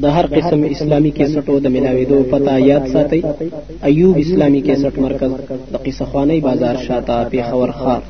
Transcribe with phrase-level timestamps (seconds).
[0.00, 3.20] د هر قسم اسلامی کیسټو د ملاويدو پتا یاد ساتي
[3.88, 5.32] ایوب اسلامی کیسټ مرکز
[5.72, 8.00] د قصة خوانی بازار شاته پیښور خار.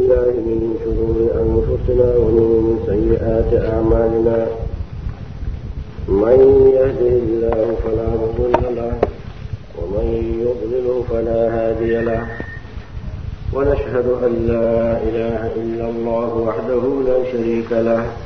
[0.00, 4.38] الله من شرور أنفسنا ومن سيئات أعمالنا
[6.08, 6.38] من
[6.76, 8.92] يهده الله فلا مضل له
[9.78, 10.06] ومن
[10.44, 12.22] يضلل فلا هادي له.
[13.54, 14.76] ونشهد أن لا
[15.08, 18.25] إله إلا الله وحده لا شريك له.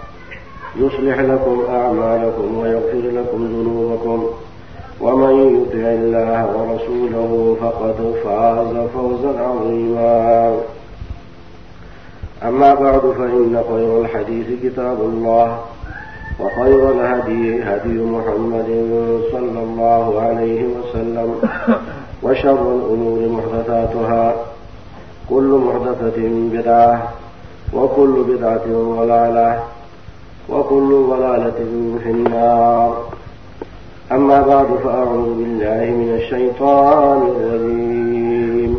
[0.75, 4.29] يصلح لكم أعمالكم ويغفر لكم ذنوبكم.
[5.01, 10.57] ومن يطع الله ورسوله فقد فاز فوزا عظيما.
[12.43, 15.57] أما بعد فإن خير الحديث كتاب الله
[16.39, 18.69] وخير الهدي هدي محمد
[19.31, 21.35] صلى الله عليه وسلم
[22.23, 24.35] وشر الأمور محدثاتها.
[25.29, 26.17] كل محدثة
[26.53, 27.13] بدعة
[27.73, 28.65] وكل بدعة
[28.97, 29.59] ضلالة.
[30.49, 31.59] وكل ضلالة
[32.03, 33.09] في النار.
[34.11, 38.77] أما بعد فأعوذ بالله من الشيطان الرجيم.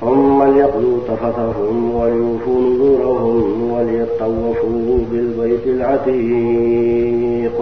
[0.00, 7.58] ثم ليقضوا تفتهم وليوفوا نذورهم وليطوفوا بالبيت العتيق.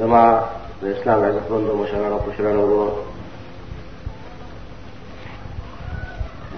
[0.00, 0.44] زما
[0.82, 2.92] الإسلام عزت بندو مشاعر وقشران ورور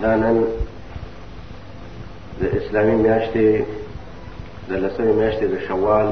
[0.03, 0.44] دانا
[2.41, 3.47] د اسلامي میاشتې
[4.69, 6.09] د لسمې میاشتې د شوال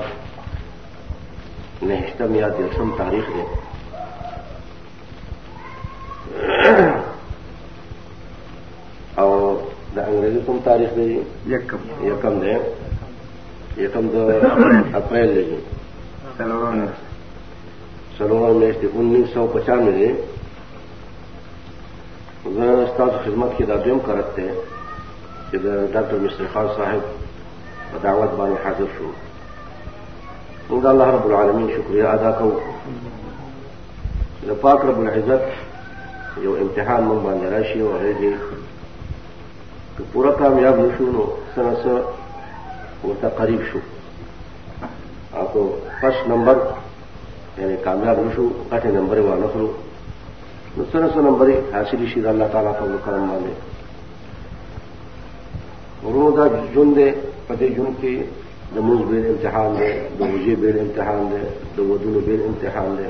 [1.88, 3.44] نهشتم یا دیرشم تاریخ دی.
[9.20, 9.30] او
[9.94, 11.10] د انګریزي کوم تاریخ دی؟
[11.54, 11.82] یکم.
[12.10, 12.56] یکم دی.
[13.84, 14.16] یکم د
[15.00, 15.44] اپریل دی.
[18.18, 20.10] څلورم میاشتې انیس سو پچانوے
[22.94, 24.48] ستاسو خدمت کې دا دویم کرت دی.
[25.64, 27.02] د ډاکټر مصری خان صاحب
[27.90, 27.96] په
[28.38, 29.08] باندې حاضر شو؟
[30.68, 32.60] موږ د الله رب العالمین شکریا ادا کوو
[34.48, 34.50] د
[34.88, 35.44] رب العزت
[36.44, 38.32] یو امتحان موږ باندې راشي أو دې
[39.96, 41.24] که پوره کامیاب نشو نو
[41.54, 42.02] سره سره
[43.04, 43.78] ورته قریب شو؟
[45.36, 45.70] أو
[46.00, 46.56] first number
[47.58, 49.68] یعنی کامیاب نشو غټه نمبر وانه کړو
[50.76, 53.75] نو سره سره نمبر حاصل شي د الله تعالی په کرم باندې
[56.04, 57.08] ورونو دا ژوند دی
[57.46, 58.14] په دې ژوند کې
[58.74, 58.76] د
[59.32, 61.42] امتحان دی د وجې بیل امتحان دی
[61.76, 63.08] د ودونو بیل امتحان دی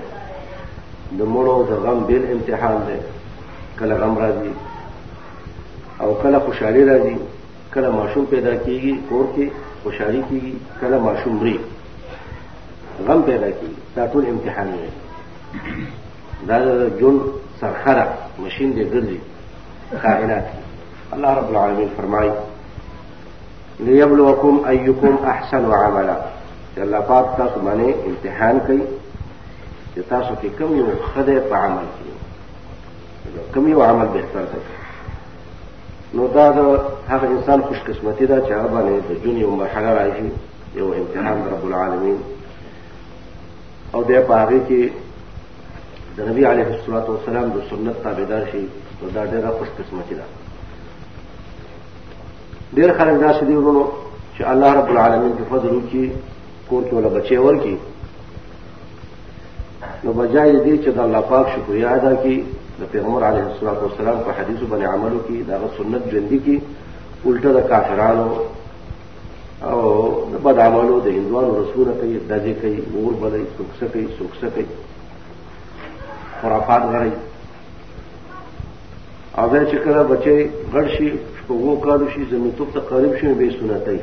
[1.18, 2.98] د مړو د غم بیل امتحان دی
[3.78, 4.52] کله غم راځي
[6.02, 7.16] او کله خوشحالي راځي
[7.74, 9.46] کله ماشوم پیدا کیږي کور کې
[9.82, 11.58] خوشحالي کیږي کله ماشوم مري
[13.06, 14.90] غم پیدا کیږي دا ټول امتحان دی
[16.48, 17.16] دا د جون
[17.60, 18.06] سرخره
[18.38, 19.18] ماشین دی ګرځي
[20.02, 20.46] کائنات.
[21.14, 22.30] الله رب العالمین فرمایي
[23.80, 26.16] ليبلوكم ايكم احسن عملا۔
[26.76, 28.82] چې الله پاک تاسو باندې امتحان کوي
[29.94, 34.60] چې تاسو کې کوم یو خدای په عمل کې کوم یو عمل بهتر دی
[36.14, 36.58] نو دا د
[37.08, 40.28] هغه انسان خوش قسمتي ده چې هغه باندې د دنیا یو مرحله راځي
[40.80, 42.18] یو امتحان رب العالمین۔
[43.94, 44.90] او بیا په هغه کې
[46.16, 48.64] د نبی علیه الصلاۃ والسلام د سنت تابعدار شي
[49.02, 50.35] نو دا ډېره خوش قسمتي ده
[52.76, 53.84] ډیر خلک دا شدي ورونو
[54.36, 56.04] چې الله رب العالمین په فضل وکي
[56.68, 57.76] کور کې ولا بچي ورکی
[60.04, 62.38] نو بجای دې چې د الله پاک شکریا ادا کړي،
[62.80, 66.56] د پیغمبر علیه الصلاۃ والسلام په حدیثو باندې عمل وکړي دا سنت ژوندۍ کې،
[67.26, 68.28] الټه د کافرانو
[69.68, 69.80] او
[70.32, 74.66] د بد عملو د هندوانو رسول کوي دځې کوي اور بلې سوکسه کوي سوکسه کوي
[76.40, 77.12] خرافات غړي
[79.42, 80.36] آگے چکرا بچے
[80.74, 81.08] گڑھ شی
[81.48, 83.98] وہ کالوشی زمین تب تک قریب شی بے سنتئی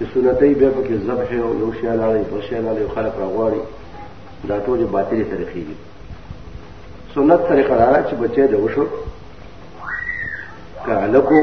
[0.00, 3.60] چې سنتئی بیا پکې زب شي او یو شی لاړې بل شی لاړې خلق راغواړي
[4.48, 5.76] دا ټول باطلې طریقې دي
[7.14, 8.84] سنت طریقه دا چې بچی د وشو
[10.86, 11.38] که هلکو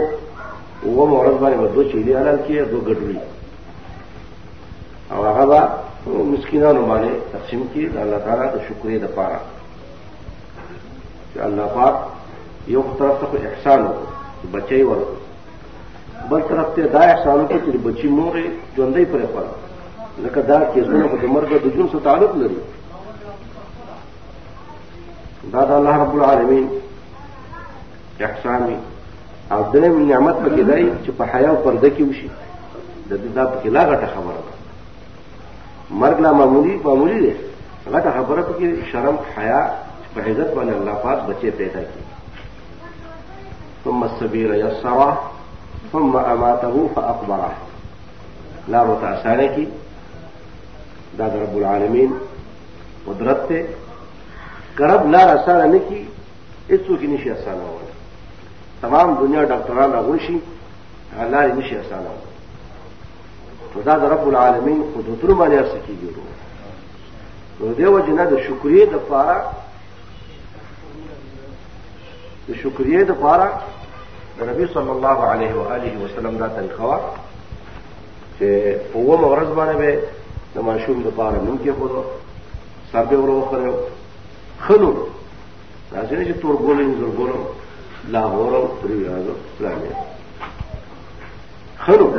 [0.84, 3.20] اوه مورز باندې دو چیلې حلال کړي دو ګډوړي
[5.12, 5.62] او هغه به
[6.34, 9.40] مسکینانو باندې تقسیم کړي د الله تعالی د شکرې دپاره
[11.34, 12.17] چې الله پاک
[12.68, 15.00] یو طرف ته احسان وکړي بچي ور
[16.30, 19.46] بل طرف ته دا احسان وکړي چې بچي مورې ژوندۍ پرې خپل
[20.24, 22.60] لکه دا کیسونه په مرګ د جون سره تعلق لري.
[25.54, 26.66] دا د الله رب العالمین
[28.28, 28.78] احسان وي
[29.52, 32.30] او دنه نعمت پکې دی چې په حیا او پرده کې وشي.
[33.10, 34.54] د دې دا پکې لا غټه خبره ده.
[36.02, 37.34] مرګ لا معمولی معمولی دی.
[37.94, 39.62] غټه خبره پکې شرم، حیا،
[40.14, 42.07] په عزت باندې الله پاک بچي پیدا کړي.
[43.88, 45.32] ثم السبيل يسره
[45.92, 47.52] ثم اماته فاقبره
[48.68, 49.66] لام متاثانے کی
[51.18, 52.14] داد رب العالمین
[53.06, 53.52] قدرت
[54.76, 56.04] کرب لا آسان نے کی
[56.70, 57.78] اتو کی نشی آسان ہو
[58.82, 60.38] تمام دنیا ڈاکٹران اغنشی
[61.32, 62.18] لا نشی آسان ہو
[63.74, 66.10] تو رب العالمین خود اتر مانے سکی گی
[67.60, 69.38] رو دیو جنا دو شکریہ دفارا
[72.48, 73.48] د شکریہ دفارا
[74.42, 76.98] ربی صلی اللہ علیہ وآلہ وسلم دا تنخوا
[78.40, 78.50] کہ
[78.94, 79.92] اوم ورز بانے بے
[80.56, 81.92] نماشوم دوپار نم کے خود
[82.92, 83.76] سب ورو کرو
[84.60, 84.92] خلو
[85.94, 87.44] راجنے سے تور گولو زور گولو
[88.08, 89.90] لاہور فلانے
[91.78, 92.12] خلو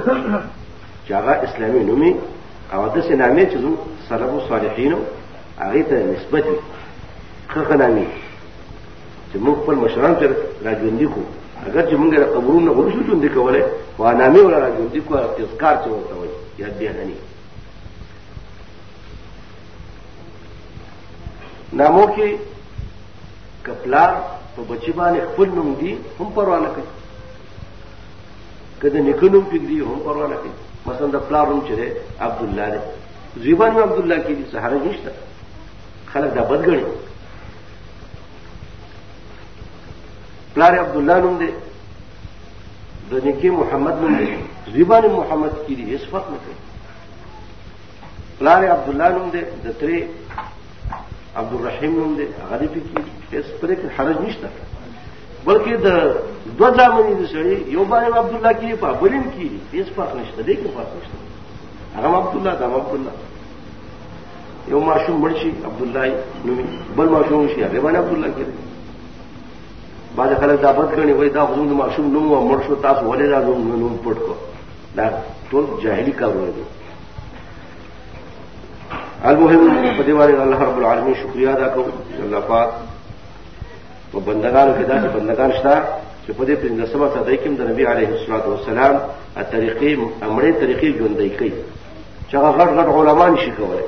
[1.09, 2.13] جاگا اسلامی نمی
[2.71, 3.75] عوادت سے نامی چزو
[4.09, 4.95] سلب و صالحین
[5.59, 6.47] آگے تو نسبت
[7.49, 8.05] خخ نامی
[9.33, 10.27] جموں پر مشران سے
[10.65, 11.23] راجوندی کو
[11.69, 13.65] اگر چې موږ قبرونو ورشو ژوند کولای
[13.99, 17.29] و نامي ولا راځوندي کو اذکار څه ورته وي یا دې نه
[21.73, 22.29] نامو کې
[23.65, 24.13] کپلار
[24.55, 26.87] په بچی باندې خپل نوم دي هم پروا نه کوي.
[28.81, 30.55] کله نکونو پګړي هم پروا نه کوي.
[30.87, 31.73] مثلا د پلارون چې
[32.21, 32.81] عبد الله دی.
[33.45, 35.13] زیبان عبد الله کې دي سهار نشته.
[36.13, 36.85] خلک دا بدګړي
[40.59, 41.51] پلار عبداللہ نم دے.
[43.11, 44.25] دنیا محمد نم دے.
[44.73, 46.55] زیبا محمد کی دی، اس وقت میں
[48.39, 49.99] پلار عبداللہ نم دے دترے
[51.41, 54.49] عبد الرحیم نم دے غریبی کی اس پر ایک حرج نشتا.
[55.45, 55.77] بلکہ
[56.59, 60.91] دو دامنی سڑی، یو بار عبداللہ کی پابلین کی اس فرق نشتا دے کیوں فرق
[60.97, 61.99] نشتا.
[61.99, 63.15] ہم عبداللہ دام عبداللہ.
[64.71, 66.03] یو معشوم مرشی عبداللہ
[66.45, 66.67] نمی
[66.97, 68.67] بل معشوم شی ارے بان عبداللہ کی دے
[70.19, 73.39] بعد خلک دا بد غني وای دا زموږ ماشوم نوم او مرشو تاسو ولې دا
[73.83, 74.35] نوم پټ کو۔
[74.97, 75.07] دا
[75.51, 76.65] ټول جاهلي کارونه دي
[79.25, 79.63] المهم،
[79.97, 81.87] په دې باندې الله رب العالمین شکریا ادا کوم
[82.25, 82.69] الله پاک
[84.13, 85.75] په بندگانو کې داسې بندگان شته،
[86.27, 88.95] چې په دې پنځه سبا صدای کې د نبی عليه الصلاه والسلام
[89.37, 89.91] ا طریقې
[90.23, 91.53] امرې طریقې ژوندۍ کوي
[92.29, 93.87] چې هغه غټ غټ علما نشي کولای.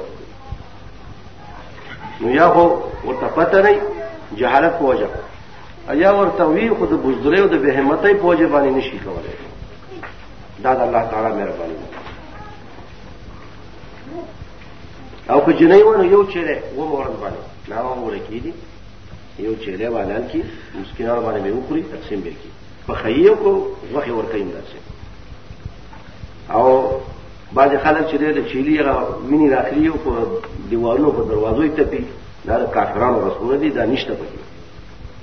[2.20, 2.64] نو یا هو
[3.04, 3.74] ورته پته نه،
[4.38, 5.08] جهالت په وجه.
[5.92, 9.36] ایا ورته وی خو د بزدلې او د بهمتۍ په وجه باندې نشي کولای
[10.64, 11.76] دا د الله تعالی مهرباني
[15.30, 18.52] او که جنۍ ونه یو چیرې و مورز باندې نا و ورکیدي
[19.38, 20.42] یو چیرې باندې کی
[20.80, 22.50] مسکینانو باندې به وکړي تقسیم به کی
[22.86, 23.52] په خیو کو
[23.94, 24.78] وخت ورکایم داسې
[26.56, 27.00] او
[27.54, 28.96] بعض خلک چې د چيلي را
[29.30, 30.12] مینی راخلي او په
[30.70, 32.04] دیوالونو په دروازو ته پی
[32.46, 34.49] دا کافرانو رسول دي دا نشته پکې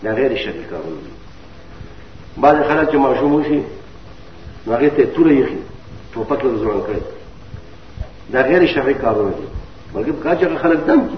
[0.03, 1.13] دا غیر شرعي کارونه دي
[2.41, 3.61] بعضې خلک چې ماشوم وشي
[4.67, 5.61] نو هغې ته یې توره یخي
[6.13, 7.01] ټوپک یې ځوان کړی
[8.33, 9.47] دا غیر شرعي کارونه دي
[9.93, 11.01] بلکې په کار چې هغه خلک دم.
[11.07, 11.17] کړي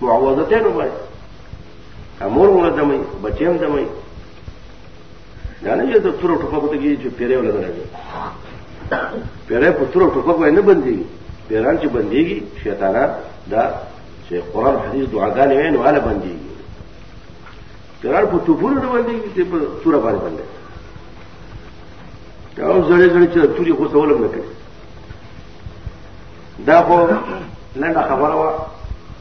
[0.00, 3.86] معوضتین وباسي مور منظموي بچې هم دموي
[5.64, 7.84] دا نه چې د تورو ټوپکو ته کېږي چې پیری ولا درېږي
[9.46, 11.04] پیری په تورو ټوپکو نه بندېږي
[11.48, 13.10] پیران چې بندېږي شیطانان
[13.50, 13.62] دا
[14.28, 16.47] چې قرآن حدیث دعاګانې وایي نو هله بندېږي
[18.00, 20.44] پیران په ټوپونو نه بنديږي چې په تور باندې باندې
[22.56, 24.48] دا اوس زړې زړې چې توري خو سوالم نه کوي
[26.66, 26.98] دا خو
[27.76, 28.50] لنډه خبره وا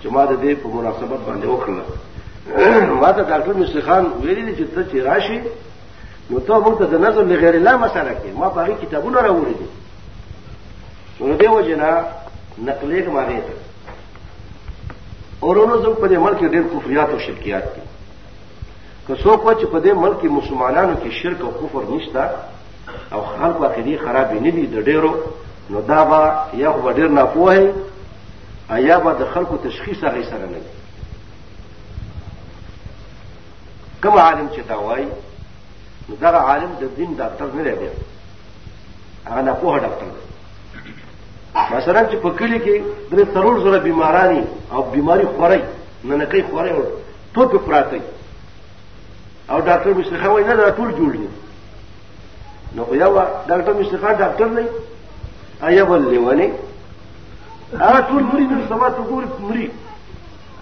[0.01, 1.84] چې ما د دې په مناسبت باندې وکړه
[3.01, 5.39] ما ته ډاکټر مصری خان ویلي چې ته چې راشي
[6.29, 9.55] نو ته موږ ته د نظر لغیر الله مسله کې ما په هغه کتابونه راوړي
[9.60, 9.67] دي
[11.19, 11.91] نو دې وجنا
[12.67, 13.55] نقلې ماره ته
[15.43, 17.81] اورونو زم په دې ملک ډېر کفریات او شرکیات دي
[19.07, 22.29] که څوک چې په دې ملک مسلمانانو کې شرک او کفر نشته
[23.13, 25.11] او خلق عقیده خراب نه دي د ډېرو
[25.69, 26.21] نو دا به
[26.63, 27.73] یا خو ډیر نه پوهه
[28.69, 30.59] ایا به د خلکو تشخیص هغه سره نه
[34.01, 35.07] کوم عالم چې دا وایي؟
[36.09, 37.89] نو دا عالم د دین ډاکټر نه دی
[39.27, 40.23] هغه نه پوهه ډاکټر دی.
[41.75, 45.61] مثلا چې په کلی کې درې څلور زره بیمارانی او بیماری خوري
[46.03, 46.83] نه نه کوي خوري او
[47.33, 47.99] ټوپ پراته
[49.51, 51.27] او ډاکټر مشرخه وایي نه دا ټول جوړ دي.
[52.75, 53.12] نو خو یو
[53.48, 54.63] ډاکټر مشرخه ډاکټر نه
[55.68, 56.50] ایا بل لیونی.
[57.74, 59.70] هغه ټول مري نو سما ته ګوري مري.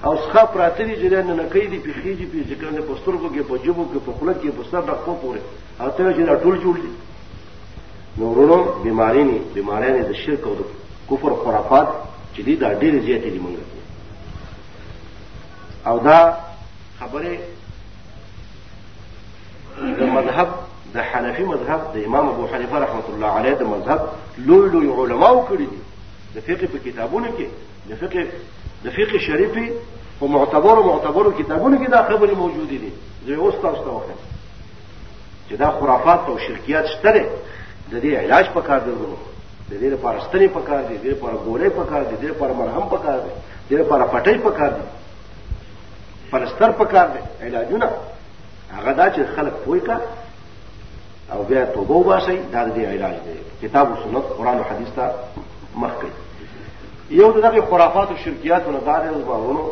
[0.06, 1.08] او ښه پراته دي چې
[1.39, 4.34] نه کوي دي په خيږي په ځکه نه پسترګو کې په جبو کې په خله
[4.34, 5.42] کې په سر ډکو پورې.
[5.80, 6.92] او ته چې دا ټول جوړ دي.
[8.18, 10.62] نو ورونو بیماری نه بیماری نه د شرک او د
[11.10, 11.88] کفر خرافات
[12.34, 13.58] چې دي دا ډېر زیاتې دي مونږ
[15.89, 16.20] او دا
[17.00, 17.38] خبره
[19.77, 20.50] دا مذہب
[20.94, 24.00] دا حنفی مذہب دا امام ابو حنیفہ رحمۃ اللہ علیہ دا مذہب
[24.39, 25.82] لوئی لوئی علماء کری دی
[26.36, 27.48] دا فقہ پہ کتابوں نے
[27.89, 28.24] دا فقہ
[28.84, 29.70] دا فقہ شریفی
[30.22, 32.89] وہ معتبر و معتبر کتابوں کی دا خبر موجود ہی دی
[33.25, 34.34] جو اس کا اس کا وقت
[35.50, 37.24] جدا خرافات تو شرکیات سترے
[37.91, 39.15] ددی علاج پکار دے دو
[39.72, 43.34] دیر پار استری پکار دے دیر پار گولے پکار دی دیر پار مرہم پکار دے
[43.70, 44.84] دیر پار پٹئی پکار دی
[46.29, 47.89] پرستر پکار دے علاج نا
[48.72, 49.98] هغه دا چې خلک پوي کا
[51.34, 53.38] او بیا توبه وباسي دا د علاج دی.
[53.62, 55.10] کتاب او سنت قران او حديث ته
[55.75, 56.12] مخ کوي
[57.10, 59.65] یو دغه خرافات او شرکیات نه دار او باورونو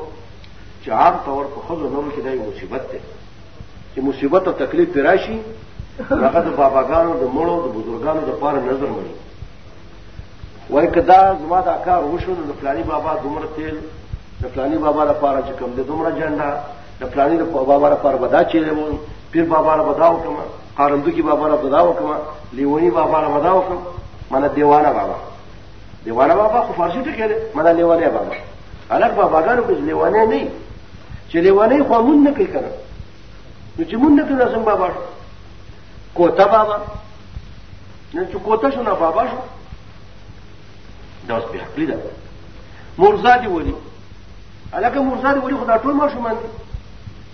[0.86, 3.00] چې عام طور په خزو نورو کې دای مصیبت ده
[3.96, 5.38] چې مصیبت او تکلیف راشي
[6.10, 9.14] هغه د باباګانو د مړو د بزرګانو د پاره نظر مړي
[10.70, 13.78] وای کدا زما دا کار وشو نو فلانی بابا دومره تیل
[14.42, 16.50] د فلانی بابا لپاره چې کوم د دومره جنډا
[17.00, 18.98] د فلانی د بابا لپاره بدا چیرې وو
[19.32, 20.44] پیر بابا له بداو کما
[20.78, 22.16] قارندو کی بابا له بداو کما
[22.54, 23.82] لیونی بابا له بداو کما
[24.32, 25.16] مانه دیوانه بابا.
[26.06, 28.36] دیوانه بابا خو فارسی ته کړي مانه لیوانه بابا.
[28.92, 30.48] الګ باباګانو کې لیوانه نه
[31.30, 32.72] چې لیوانه خو مون نه کوي کنه.
[33.80, 34.90] نو چې مون نه کوي څنګه بابا
[36.14, 36.78] کوتا بابا.
[38.14, 39.38] نو چې کوتا شو نه بابا شو.
[41.28, 41.98] دا اوس په حقلی ده.
[42.98, 43.74] مرزادي ولي.
[44.74, 46.20] الګ مرزادي ولي خدا ټول ما شو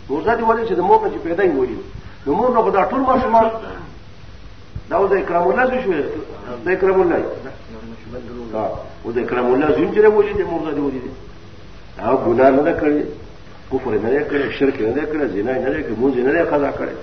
[0.09, 1.77] باندې مرزادي ولي چې د مور نه چې پیدا یې ولي
[2.25, 3.41] نو مور نه خدا ټول ما شو ما
[4.89, 5.91] دا د اکرام الله شو
[6.65, 7.19] د اکرام الله.
[8.53, 8.65] ها
[9.05, 11.11] او د اکرام الله زین چې ولي د مرزادي ولي دي
[11.97, 13.03] هغه ګناه نه کړی
[13.71, 16.43] کفر نه نه کړی شرک نه نه کړی زنا نه نه کړی مونږ نه نه
[16.51, 16.95] قضا کړی.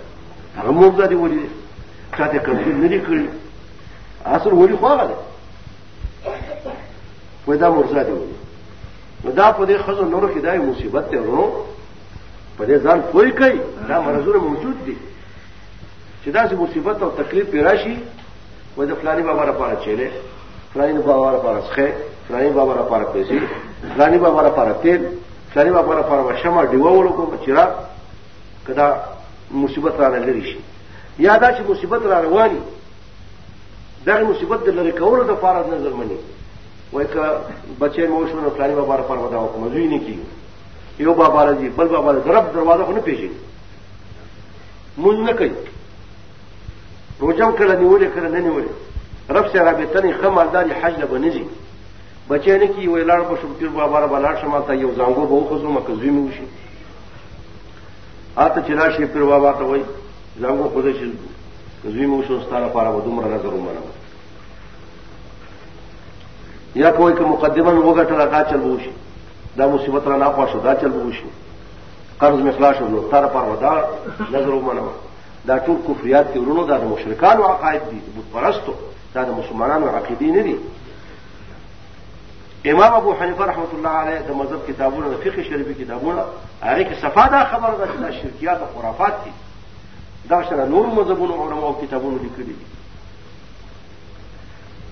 [0.58, 1.48] هغه مرزادي ولي دي
[2.16, 3.26] چاته کوم نه دي کړی
[4.26, 5.16] اصل ولي خو هغه
[7.46, 8.34] وای دا مرزا دی وای
[9.25, 11.66] نو دا په دې خزو نورو کې دای مصیبت ته ورو
[12.58, 14.96] په دې ځان پوي کوي دا مرزونه موجود دي
[16.25, 17.96] چې دا چې مصیبت او تکلیف پیراشي
[18.76, 20.10] وای د فلانی بابا لپاره چيله
[20.72, 21.86] فلانی بابا لپاره څخه
[22.28, 23.38] فلانی بابا لپاره پیسې
[23.94, 25.04] فلانی بابا لپاره تیل
[25.52, 27.66] فلانی بابا لپاره شمع دیوه ولکو چیرې
[28.66, 28.86] کدا
[29.50, 30.58] مصیبت را لری شي
[31.18, 32.60] یا دا چې مصیبت را رواني
[34.06, 36.18] دا مصیبت د لری کولو د فارغ نظر مني
[36.92, 37.22] وای که
[37.80, 40.18] بچې مو شو نو فلانی بابا پر ودا وکم زوی نه کی
[40.98, 43.28] یو بابا جی بل بابا رضی، رب دروازہ کو نہ پیشیں
[44.96, 45.50] مجھ نہ کئی
[47.20, 50.70] روجم کڑا نہیں ہو رہے کڑا نہیں ہو رہے رب سے رابطہ تنی خم آداری
[50.82, 51.42] حج نہ بنے جی
[52.28, 55.70] بچے نے کی وہ لاڑ کو شمپیر بابا ربا لاڑ شماتا یو زانگو بہو خزو
[55.70, 56.44] مکزوی میں اوشی
[58.36, 59.82] آتا چلا شی پھر بابا تو وہی
[60.40, 60.86] زانگو خود
[61.82, 63.80] کزوی میں اوشو استانا پارا وہ دمرا نہ کروں منا
[66.74, 68.76] یا کوئی کہ مقدمہ میں ہوگا ٹرا کا چل وہ
[69.56, 71.30] دا مصیبت را نه خوښه دا چل وشي
[72.20, 73.84] قرض مې خلاص شو تر پر ودا
[74.32, 74.82] نظر و ومنه
[75.46, 78.72] دا ټول کفریات دي، ورونو دا د مشرکانو عقاید دي، بت پرستو.
[79.14, 80.56] دا د مسلمانانو عقیدې نه دي.
[82.70, 86.22] امام ابو حنیفه رحمت الله علیه د مذهب کتابونو د فقه شریفي کتابونو
[86.62, 89.32] هغه کې صفا دا خبره ده چې دا شرکیات او خرافات دي.
[90.28, 92.66] دا سره نور مذهبونو علماء او کتابونو لیکلي دي.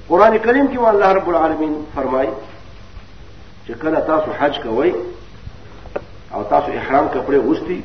[0.09, 2.31] قران کریم کې الله رب العالمین فرمایي
[3.67, 3.73] چې
[4.07, 4.93] تاسو حج کوئ
[6.35, 7.81] او تاسو احرام کپڑے وستي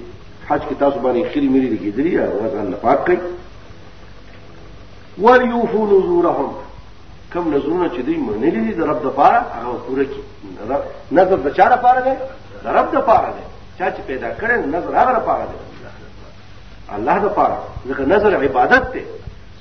[0.47, 3.19] حج کې تاسو باندې خري مری لګیدلی او ځان نه پاک کړئ.
[5.21, 6.51] وليوفوا نذورهم
[7.31, 10.23] کم نذورونه چې دوی منلي دي د رب د پاره، هغه پوره کړي
[11.11, 12.15] نظر د چا لپاره دی؟
[12.63, 13.43] د رب د پاره دی.
[13.77, 15.57] چا چې پیدا کړي نظر هغه لپاره دی.
[16.95, 17.57] الله د پاره.
[17.89, 19.03] ځکه نظر عبادت دی.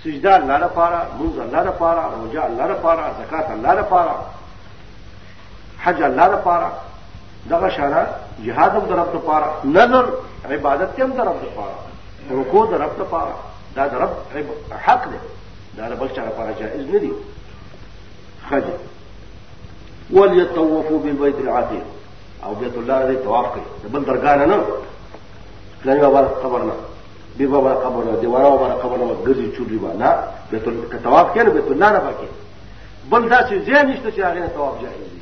[0.05, 4.15] سجده الله لپاره منځ الله لپاره روزه الله لپاره، زکات الله لپاره.
[5.89, 6.73] حج الله لپاره
[7.51, 8.07] دغه شانه
[8.45, 10.05] jihad هم رب لپاره نظر
[10.51, 11.75] عبادت هم در رب لپاره
[12.31, 13.35] رکوع در رب لپاره
[13.75, 14.11] دا در رب
[14.87, 15.19] حق دی
[15.77, 17.13] دا د بل چا لپاره جائز نه دي
[18.51, 18.79] خجل
[20.11, 21.85] وليطوفوا بالبيت العتيق.
[22.45, 24.59] أو بیت الله دې طواف کوي بل درګانه نه
[25.83, 26.73] پلان بابا قبر نه
[27.39, 30.11] بی بابا قبر نه دیوانه بابا قبر نه ګرځي چوری با نه
[30.51, 32.29] بیت الله طواف کړي بیت الله نه پکې
[33.11, 35.21] بل دا چې ځای نشته چې هغه طواف جائز دي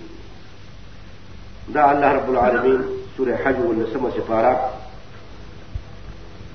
[1.74, 2.80] دا الله رب العالمین
[3.16, 4.72] سورة حج ولسمه سفارة.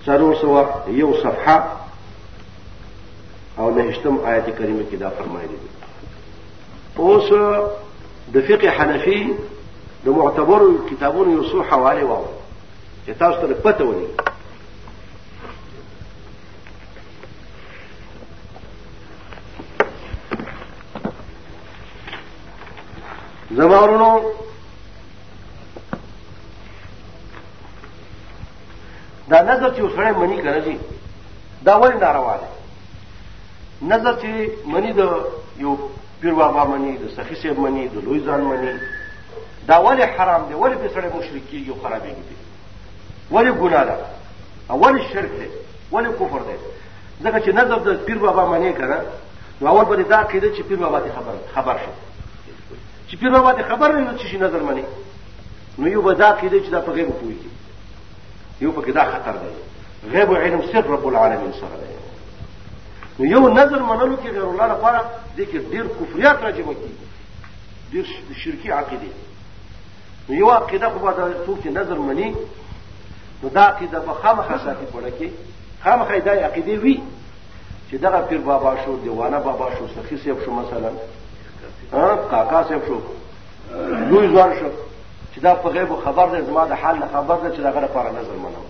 [0.06, 1.58] څلور سوه یو صفحة.
[3.60, 5.70] أو نهشتم آیت کریمه کې دا فرمایلی دي
[6.98, 7.30] أوس
[8.34, 9.34] د فقه حنفي
[10.06, 12.26] د معتبرو کتابونو یو څو واو.
[13.06, 13.86] چې تاسو ته
[23.56, 24.41] زمارونو
[29.32, 30.78] دا نظر چې وسړی منی کنه دي
[31.66, 32.50] دا ولې ناروا ده
[33.82, 34.32] نظر چې
[34.66, 35.02] منی د
[35.64, 35.76] یو
[36.22, 38.74] پیر بابا منی د سخی صاحب منی د لوی ځان منی
[39.68, 42.36] دا ولې حرام دی؟ ولې په سړی مشرک کیږي او خرابېږي
[43.32, 43.98] ولې ګناه ده؟
[44.70, 45.50] او ولې شرک دی؟
[45.92, 46.58] ولې کفر دی؟
[47.24, 48.98] ځکه چې نظر د پیر بابا منی کنه
[49.62, 51.92] نو اول به دا کېده چې پیر بابا ته خبر خبر شو.
[53.10, 54.84] چې پیر بابا ته خبر نه چې نظر منی
[55.78, 57.61] نو یو به دا کېده چې دا په غیب پوهیږي
[58.62, 59.54] یو پکې دا خطر دی.
[60.12, 61.96] غیب علم سر رب العالمین سره دی.
[63.20, 65.00] نو یو نظر منلو کې غیر الله لپاره
[65.36, 67.06] دي کې ډیر کفریات راځي کیږي.
[67.92, 68.06] ډیر
[68.44, 69.12] شرکی عقیده
[70.30, 71.12] نو یو عقیده خو به
[71.46, 72.36] څوک چې نظر مني
[73.44, 75.28] نو دا عقیده به خامخا ساتي پړه کې
[75.84, 77.02] خامخا دا عقیده وي
[77.92, 80.92] چې دغه پیر بابا شو دیوانه بابا شو سخی صاحب شو مثلا.
[82.32, 83.00] کاکا صاحب شو
[84.10, 84.70] لوی ځوان شو
[85.36, 87.88] چې دا په غیب خبر ده زما د حال نه خبر ده چې دا غره
[87.88, 88.66] پر نظر منم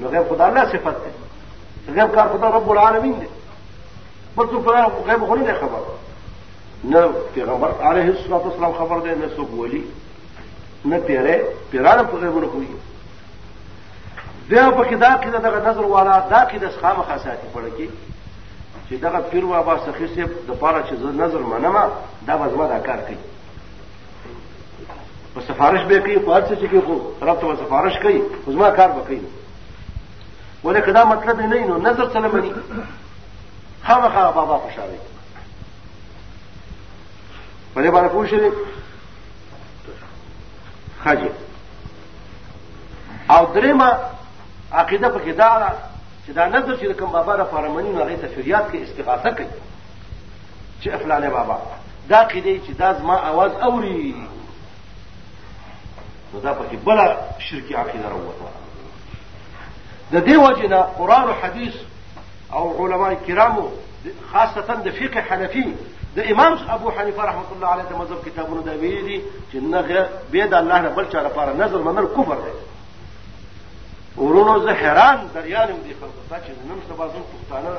[0.00, 1.10] نو غیب خدای الله صفت ده
[2.00, 3.28] غیب کار خدای رب العالمین ده
[4.36, 4.70] بل څه په
[5.08, 5.82] غیب خو نه خبر.
[6.84, 9.84] نه پیغمبر علیه الصلاه والسلام خبر ده نه څوک ولی.
[10.84, 12.68] نه پیره پیرانه په غیبونه کوي
[14.48, 17.88] بیا په کې دا کې دغه نظر والا دا کې د خامه خاصاتي پړه کې
[18.88, 21.84] چې دغه پیر بابا سخی سیب د پاره چې نظر منما
[22.26, 23.16] دا وزما دا کار کوي
[25.35, 28.89] په سفارش به کوي په څه چې کوي خو رب ته سفارش کوي وزما کار
[28.91, 29.21] به کوي
[30.63, 32.53] ولکه دا مطلب نه نو نظر سره مني
[33.83, 34.97] خامخا بابا خوشاله
[37.73, 38.51] په دې باندې پوښتنه
[41.03, 41.31] خجه
[43.29, 43.89] او درېما
[44.71, 45.71] عقیده پکې دا
[46.27, 49.47] چې دا نظر چې کوم بابا را فارمنی نه غي ته فریاد کې استغاثه کوي
[50.81, 51.57] چې افلانه بابا
[52.09, 54.15] دا عقیده چې دا زما आवाज اوري
[56.32, 56.98] نو دا پکې بل
[57.38, 58.50] شرکی عقیده راوته
[60.12, 61.74] د دې وجنه قران او حديث
[62.52, 63.70] او علماء کرامو
[64.32, 65.74] خاصه د فقه حنفي
[66.16, 69.18] د امام ابو حنیفه رحمۃ اللہ علیه د مذهب کتابونو دا ویلي دي
[69.52, 69.80] چې نه
[70.32, 72.54] به د الله نه بل چا لپاره نظر منل کفر دی.
[74.16, 77.70] ورونو زه حیران دریانم دي خلکو ته چې نن سبا زموږ پښتانه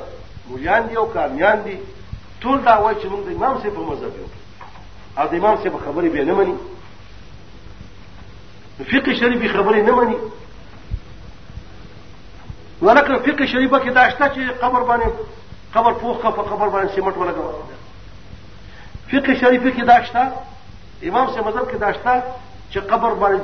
[0.50, 1.78] مولیان دي او کامیان دي.
[2.42, 4.28] ټول دا وایي چې موږ د امام صاحب په مذهب یو.
[5.18, 6.56] او د امام صاحب خبرې به نه مني
[8.90, 10.18] فقه شریفي خبرې نه مني.
[12.82, 15.08] ولکه فقه شریفه کې دا شته چې قبر باندې
[15.74, 17.54] قبر پوخ په قبر باندې سیمټ ولګوي
[19.12, 20.24] فقه شریفه کې داشتا
[21.04, 22.14] امام سے مذهب کې داشتا
[22.72, 23.40] چې قبر باندې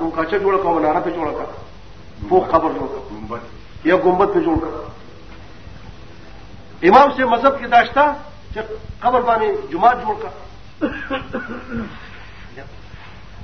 [0.00, 1.46] دومکاچه جوړه کوم مناره جوړه کا
[2.28, 3.38] فوق قبر جوړ کا
[3.84, 4.70] یا ګمبد په جوړ کا
[6.88, 8.04] امام سے مذهب کې داشتا
[8.54, 8.60] چې
[9.00, 10.30] قبر باندې جمعه جوړ کا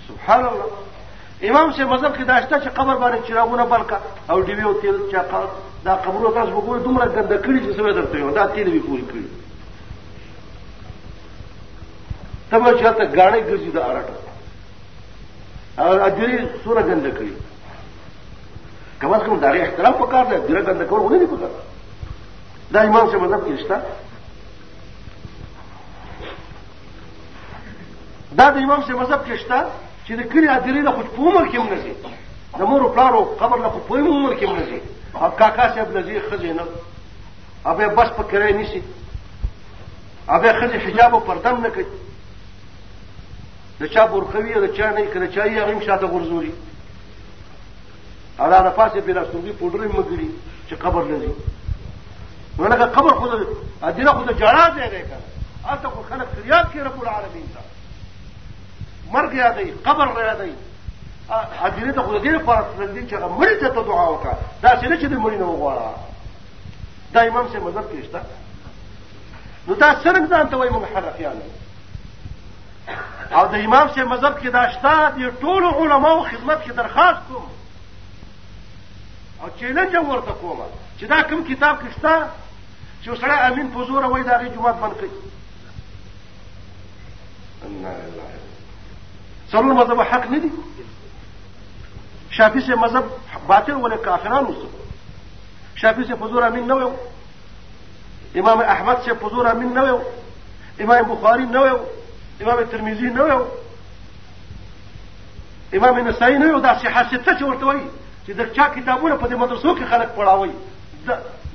[0.09, 0.68] سبحان الله
[1.48, 3.98] امام سے مذهب کې داشتا چې قبر باندې چراغونه بل کا
[4.31, 5.22] او ډیوی او تیل چا
[5.85, 9.24] دا قبرونه تاسو وګورئ دومره ګنده کړی چې څه درته دا تیل وی پوری کړی
[12.50, 14.16] تبه چې ته غاړې ګرځي د اراټه
[15.79, 17.33] او اجري سوره ګند کړی
[19.00, 21.53] کما کوم دا احترام پکار دی ډیره ګند کول ونه پکار؟
[22.72, 23.76] دا امام څه مطلب کې شته.
[28.38, 29.59] دا د امام څه مذهب کې شته
[30.10, 31.94] چې د کلي حاضرې نه خو په عمر کې هم نه ځي.
[32.58, 34.80] د مور او پلار او قبر نه خو په عمر کې هم نه ځي.
[35.14, 36.64] او کاکا صاحب نه ځي ښځې نه.
[37.66, 38.82] او بیا بس په کرایه نیسي.
[40.30, 41.86] او بیا ښځې حجاب او پردم نه کوي.
[43.80, 46.52] د چا برخوي او د چا نه که د چا یې هغه هم شاته غورځوري
[48.40, 50.28] او دا د پاسې بې راستونګي پوډرې مګړي
[50.68, 51.32] چې قبر نه ځي.
[52.58, 53.34] نو لکه قبر خو د
[53.96, 55.18] دینه خو د جړا ځای دی که
[55.64, 57.69] هلته خو خلک فریاد کوي رب العالمین ته.
[59.12, 60.54] مرګ یادای قبر یادای
[61.64, 65.06] ادینه ته خود دې لپاره تلل چې هغه مړي ته دعا وکړه دا څه چې
[65.06, 65.88] دې مړي نه وغواړه
[67.12, 68.20] دا امام سے مذهب کې شته
[69.66, 71.40] نو دا څنګه ځان ته وایي محرفیان
[73.32, 77.46] او د امام سے مذهب کې داشتا دي ټول علماو خدمت کې درخواست کوم.
[79.40, 80.58] او چیلنج ورته کوم
[80.98, 82.14] چې دا کوم کتاب کې شته؟
[83.02, 85.10] چې سره امین فزور وای دا غي جمعه بند کړي
[89.52, 90.48] سرور مذہب حق نہیں دی
[92.36, 93.04] شافی سے مذہب
[93.46, 94.60] باطل بولے کافران اس
[95.80, 96.90] شافی سے فضور امین نہ ہو
[98.40, 99.96] امام احمد سے فضور امین نہ ہو
[100.84, 101.76] امام بخاری نہ ہو
[102.40, 103.42] امام ترمیزی نہ ہو
[105.78, 107.80] امام نسائی نہ ہو دا سیاست سے چورته وای
[108.26, 110.52] چې د چا کتابونه په دې مدرسو کې خلک پڑھاوي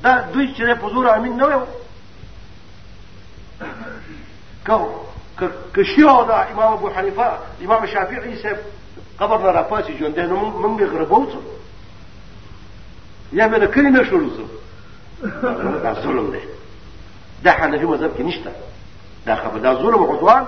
[0.04, 1.66] دا دوی چې فضور امین نه وو
[4.66, 4.78] کو
[5.76, 7.28] که شیعه دا امام ابو حنیفه
[7.64, 8.58] امام شافعي صاحب
[9.20, 11.40] قبر نه راپاسي ژوند نو موږ به غربو څو
[13.34, 14.46] یا به کلی نه شروع څو
[15.84, 16.40] دا ظلم دی.
[17.44, 18.52] دا حنفي مذهب کې نشته
[19.26, 20.46] دا خبر دا ظلم او عدوان.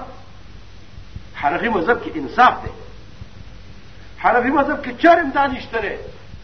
[1.36, 2.72] حنفي مذهب کې انصاف دی.
[4.18, 5.98] حنفي مذهب کې چار امداد نشته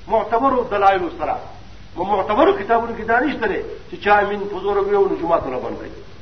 [0.08, 1.38] معتبر دلایل سره
[1.96, 6.13] مو معتبر کتابونو کې دانش ته چې چا امین فزور ویو نو جمعه ته باندې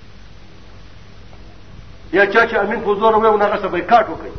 [2.14, 4.32] یا چاچا امین فضور ہوئے انہوں کا سبھی کاٹ ہو گئی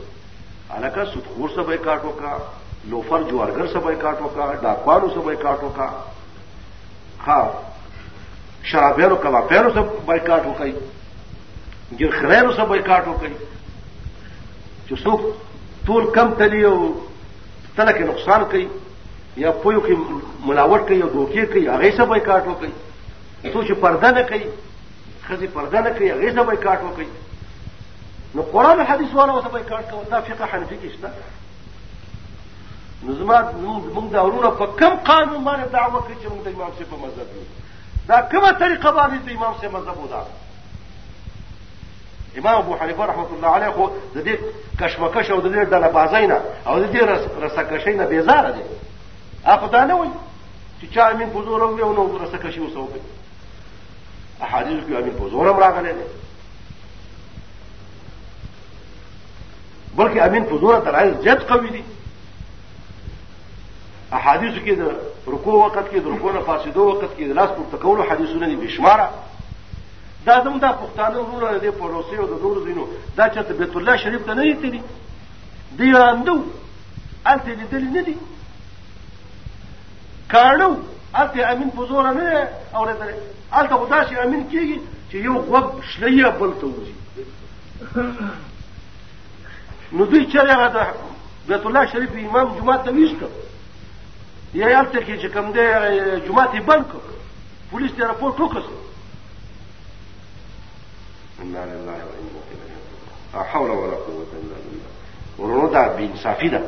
[0.71, 2.37] حالانکہ ستخور سبھی کاٹ ہوگا
[2.85, 5.87] لوفر جوارگر سبھی کاٹ ہوگا ڈاکوارو سبھی کاٹ ہوگا
[7.27, 7.45] ہاں
[8.63, 10.73] شرابیرو کلا پیرو سب بائیکاٹ ہو گئی
[12.01, 13.35] گر خریرو سب بائیکاٹ ہو گئی
[14.89, 15.27] جو سوکھ
[15.87, 16.63] طول کم تلی
[17.77, 18.67] تلک کے نقصان کئی
[19.37, 19.95] یا پویو کی
[20.45, 24.51] ملاوٹ کئی اور دھوکے کئی آگے سے بائیکاٹ ہو گئی سوچ پردہ نہ کئی
[25.29, 27.07] خزی پردہ نہ کئی آگے سے بائیکاٹ ہو گئی
[28.35, 31.11] نو قران او حديث والا څه بایکاټ کوي دا فقه حنفي کې شته
[33.03, 33.39] نو زما
[33.95, 36.97] موږ دا ورونه په کم قانون باندې دعوه کوي چې موږ د امام صاحب په
[36.97, 37.45] مذهب یو.
[38.09, 40.23] دا کومه طریقه باندې د امام صاحب مذهب ودا
[42.39, 44.35] امام ابو حنیفه رحمت الله علیه خو د دې
[44.81, 47.01] کشمکش او د دې ډله بازینا او د دې
[47.45, 48.63] رسکشینا بیزاره دي
[49.45, 50.13] اخو دا نه وایي
[50.81, 53.01] چې چا امین په زور وي نو رسکه شي وسو کوي
[54.41, 56.07] احادیث کې امین په زور هم راغلي دي
[59.97, 61.83] بلکې امین په زور دلایل زیات قوي دي.
[64.13, 64.83] احادیث کې د
[65.27, 68.57] رکوع وخت کې د رکوع نه فاسدو وخت کې د لاس پر تکولو حدیثونه دي
[68.57, 69.09] بشماره.
[70.27, 72.85] دا زموږ د پښتانه ورونه د پروسې او د نور دینو
[73.17, 74.81] دا چې بیت الله شریف ته نه دي
[75.79, 76.37] دی راندو
[77.27, 78.17] الته لیدل نه دي.
[80.33, 80.71] کاڼو
[81.15, 83.09] الته امین په زور نه اورېدل
[83.53, 84.79] الته خدا شي امین کیږي
[85.11, 86.95] چې یو غوږ شلیا بل ته وځي
[89.93, 90.79] نو دوی چې هغه د
[91.49, 93.29] بیت الله شریف إمام جمعه ته ویشته
[94.55, 95.67] یا یالته کې چې کوم دی
[96.27, 97.03] جمعه ته بند کړ
[97.71, 98.63] پولیس ته راپورټ وکړ
[101.43, 102.79] ان لله وإنا الیه
[103.35, 104.91] لا حول ولا قوة إلا بالله.
[105.39, 106.61] ورونو دا بے انصافی ده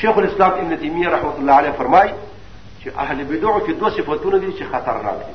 [0.00, 2.08] شیخ الإسلام ابن تیمیه رحمت الله علیه فرمای
[2.84, 5.34] چې أهل بدع کې دوه صفاتونه دي چې خطرناک دي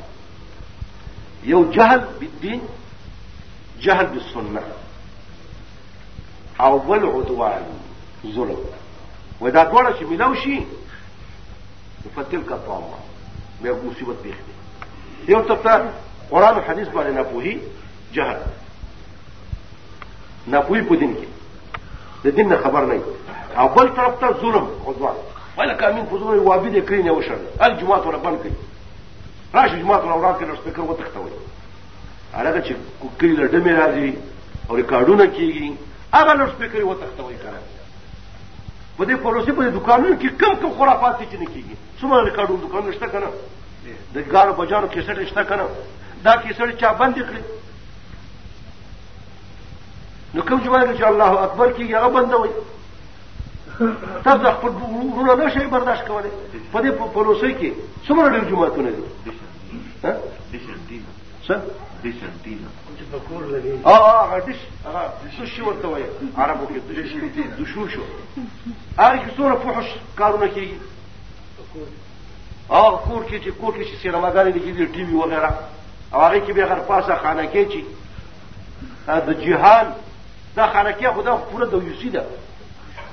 [1.52, 2.62] یو جهل بالدین
[3.80, 4.62] جهل بالسنة.
[6.58, 7.64] اول عدوان،
[8.36, 8.62] ظلم.
[9.42, 10.60] ودا تھوڑا سی ملوشی
[12.16, 12.92] فتل کا پاؤں
[13.62, 17.58] میں مصیبت دیکھ دیں یہ تب تک قرآن حدیث بارے نہ پوہی
[18.14, 18.38] جہر
[20.48, 23.00] نہ پوئی پو دن کی دن نہ خبر نہیں
[23.56, 25.16] اول طرف تک ظلم، عدوان.
[25.56, 28.56] پہلے کامین فضول وہ ابھی دیکھ رہی نہیں وہ شرط الجماعت والا بند کری
[29.54, 31.34] راش جماعت والا اڑا کے رستے کر وہ تختہ ہوئی
[32.34, 32.74] حالانکہ
[33.18, 34.12] کلی لڈے میں راضی
[34.68, 35.70] اور ریکارڈوں نہ کی گئی
[36.14, 37.50] هغه لوډ سپیکر یې وتښتوئ که
[38.98, 41.76] په دې پروسې په دې دوکانونو کې کم کم خرافات دي چې نه کېږي.
[42.00, 43.30] څومره ریکارډونه دوکانونه شته که نه؟
[44.14, 45.66] د ګاړو بجانو کیسټ شته که نه؟
[46.24, 47.44] دا کیسټ چا بندې کړي؟
[50.34, 52.52] نو کوم چې وایي چې الله اکبر کېږي هغه بندوئ
[54.24, 56.32] تاسو خپل ورونه نشئ برداشت کولی.
[56.74, 57.70] په دې پروسې کې
[58.08, 59.04] څومره ډېر جماعتونه دي؟
[61.48, 61.56] څه؟
[62.04, 62.14] ډېر
[62.46, 64.60] ډېر ها څه دیسنتینا اه اه هغه دش.
[64.86, 65.12] هغه
[65.44, 65.60] دش.
[65.60, 66.06] ورته وایي
[66.38, 67.12] عربو کې دش.
[67.60, 68.02] دشو شو؟
[68.98, 70.78] هغه کې څوره فحش کارونه کوي
[72.70, 75.52] اه کور کې چې کور کې چې سینماګانې دي ټي وي وغیرہ
[76.14, 77.82] او هغه کې به هر پاسه خانه کې چې
[79.28, 79.86] د جهان
[80.56, 82.26] دا خانه کې خدا پوره د یوسی ده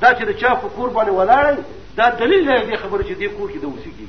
[0.00, 0.14] دا.
[0.14, 1.55] چې د چا په کور باندې ولاړ
[1.96, 4.07] دا دلیل دی خبره چې دې کور کې د اوسېږي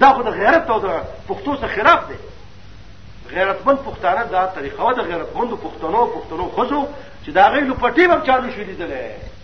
[0.00, 0.88] دا خو د غیرت او د
[1.28, 2.18] پښتو څخه خلاف دی.
[3.30, 6.80] غیرتمند پښتانه دا طریقه و د غیرتمند پښتنو پښتنو خزو
[7.24, 9.34] چې دا غي لو پټي هم چالو شو لیدلې.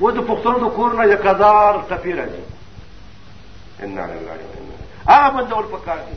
[0.00, 2.42] و د پښتنو د کور نه یک هزار سفیر دي
[3.82, 4.38] ان لله
[5.08, 6.16] هغه بندول پکار دي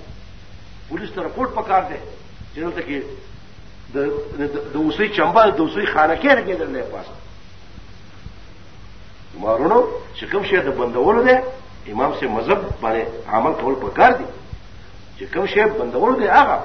[0.90, 2.00] پولیس ته رپورټ پکار دی
[2.54, 3.02] چې دلته کې
[3.94, 3.98] د
[4.74, 7.27] د اوسې چمبا د اوسې خانه کې لګېدل نه پاسه
[9.34, 9.80] مارونو
[10.20, 11.36] شکم شہد بندول دے،
[11.92, 14.26] امام سے مذہب بانے عمل کھول پکار دی.
[15.20, 16.60] شکم شہد بندول دے آگا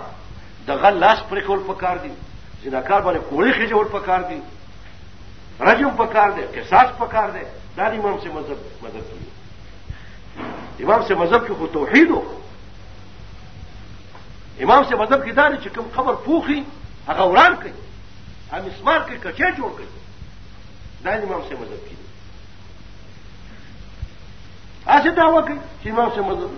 [0.68, 2.12] دغل لاس پر کھول پکار دی.
[2.62, 4.38] جناکار بانے کوڑی کھجول پکار دی.
[5.61, 7.44] رجم پکار دے احساس پکار دے
[7.77, 10.85] دار امام سے مذہب مذہب کی.
[10.85, 12.22] امام سے مذہب کی خود توحید ہو.
[14.62, 16.61] امام سے مذہب کی داری چکم خبر پوکھی
[17.07, 17.72] اگوران کئی
[18.53, 19.87] ہم اسمار کے کچے جوڑ گئی
[21.05, 21.96] دار امام سے مذہب کی.
[24.88, 26.50] اسه دعوه کوي چې امام سے مذهب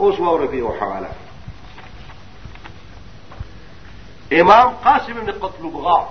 [0.00, 1.10] أوس واوره په حواله
[4.32, 6.08] إمام قاسم بن قتلبغا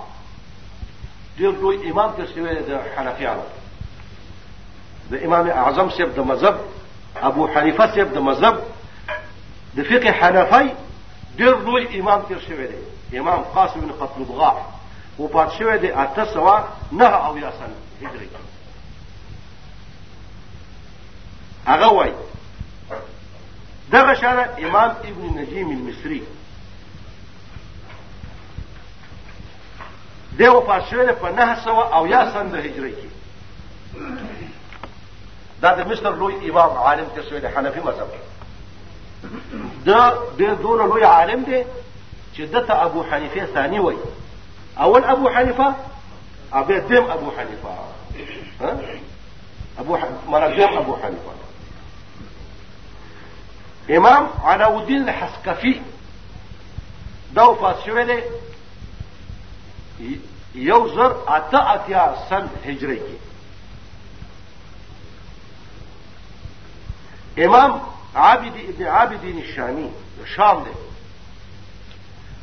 [1.38, 3.46] ډیر لوی إمام ته شوی د حنفیانو
[5.10, 6.56] د إمام أعظم سیب د مذهب.
[7.16, 8.54] أبو حنیفه سیب د مذهب.
[9.76, 10.66] د فقه حنفی
[11.36, 14.52] ډیر لوی إمام تیر شوی دی إمام قاسم بن قتلبغا
[15.18, 18.28] و پات شوی دی اته سوا نه أو یا سن هجری
[21.66, 22.12] هغه وای
[23.92, 26.22] دغه شانه امام ابن نجیم المصری
[30.38, 33.08] دی وفات شوی په نه سوا أو یا سن د هجری کې.
[35.60, 38.08] دا د مصر لوی امام عالم تیر شوی دی حنفي مذهب.
[39.86, 41.64] دا ډېر دونه لوی عالم دی
[42.34, 43.96] چې دته ابو حنیفه ثاني وای.
[44.78, 45.74] اول ابو حنیفه
[46.52, 47.70] ابي دیم ابو حنیفه.
[49.78, 49.98] ابو
[50.28, 51.45] مرجم ابو حنیفه.
[53.88, 55.72] امام علاؤدین حسکفی
[57.34, 58.18] دو پاسوے نے
[60.54, 63.16] یو زر آتا اتیا سن ہجرے کی
[67.44, 67.78] امام
[68.14, 69.88] عابد ابن عابدین شامی
[70.34, 70.72] شام نے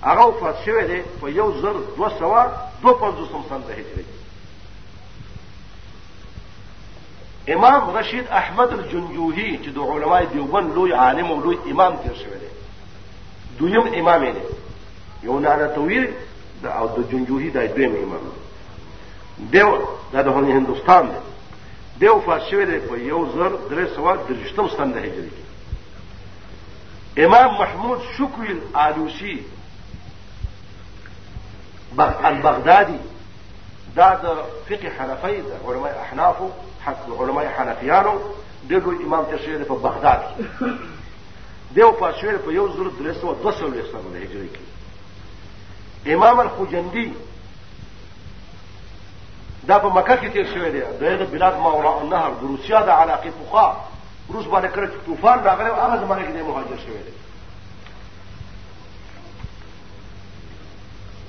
[0.01, 1.01] اگو پاسوے نے
[1.31, 2.45] یو زر دو سوا
[2.81, 4.12] دو پنزو سم سن ہجرے کی
[7.47, 12.37] امام رشید احمد الجنجوهي چې د علماء دیوبند لوی عالم او لوی امام تیر شوی
[12.39, 12.49] دی.
[13.59, 14.41] دویم امام دی.
[15.23, 16.07] یو نانتوی
[16.63, 18.31] او د جنجوهي د دویم امام
[19.51, 19.77] دیو
[20.13, 21.19] دا د هندوستان دی.
[21.99, 25.29] دیو وفات شوی دی په یو زر درې سوه درشتم سن د هجري
[27.17, 29.43] امام محمود شکری الالوسی
[32.23, 32.99] البغدادي
[33.95, 34.25] دا د
[34.69, 36.49] فقه حنفي د علماء احنافو
[36.85, 38.13] حق علماء حنفيانو
[38.69, 40.43] دغه امام تشریح په بغداد کې.
[41.75, 44.63] دیو په شویر په یو زر درې سو دو سو لسمه د هجري کې.
[46.13, 47.13] امام الخجندي
[49.67, 50.81] دا په مکه کې تیر شوی دی.
[50.99, 53.67] د بلاد ما وراء النهر د روسیا د علاقه فقها
[54.29, 57.13] روس باندې کړه چې طوفان راغلی هغه زمانه کې د مهاجر شوی دی.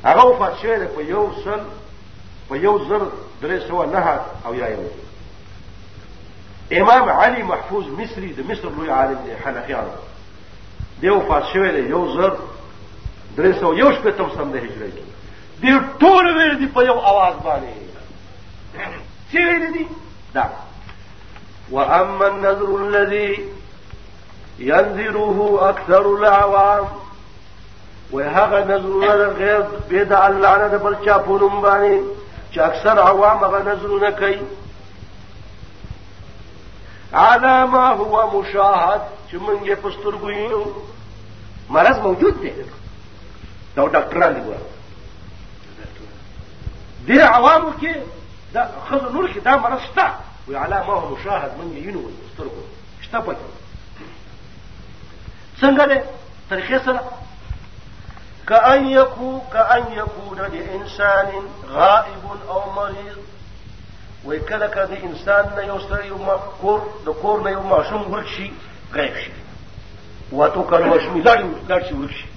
[0.04, 1.60] هغه وفات شوی دی په یو سل
[2.48, 3.02] په یو زر
[3.42, 4.78] درې سوه نهه او یایم
[6.71, 9.95] امام علي محفوظ مصري د مصر لوی عالم دی حنفیانو
[11.01, 12.33] دی وفات شوی دی یو زر
[13.37, 15.03] درې سوه یو شپېتم سم د هجرۍ کې
[15.61, 17.73] دی ټول ویل دي په یو आवाज باندې
[19.31, 19.87] څه ویل دي
[20.33, 20.49] دا
[21.71, 23.45] وأما النذر الذي
[24.59, 26.87] ينذره أكثر الأعوام
[28.11, 31.99] وهغه نذرونه غیر بيد الله نه د بل چا پونم باندې
[32.53, 34.39] چې اکثر عوام هغه نذرونه کوي
[37.14, 39.00] على ما هو مشاهد
[39.30, 40.62] چې موږ یې پستر ګویو
[41.70, 42.52] مرض موجود دی.
[43.76, 44.42] دا ډاکټران دي
[47.06, 47.94] دي عوامو کې
[48.52, 50.06] دا خزر نور کې دا مرض شته.
[50.48, 52.62] وعلى ما هو مشاهد من ينوي سترګو
[53.00, 53.48] شته پکې
[55.60, 56.02] څنګه ده
[56.50, 57.02] طریقې سره.
[58.48, 61.30] كأن يكون كأن يكون لإنسان
[61.68, 63.18] غائب أو مريض
[64.24, 66.18] وکله کده انسان نه یو سره یو
[66.60, 68.50] کور د کور نه یو ماشوم ورک شي،
[68.94, 69.30] غیب شي.
[70.32, 72.28] واتو کله ماشوم لاړ لاړ شي، ورک شي.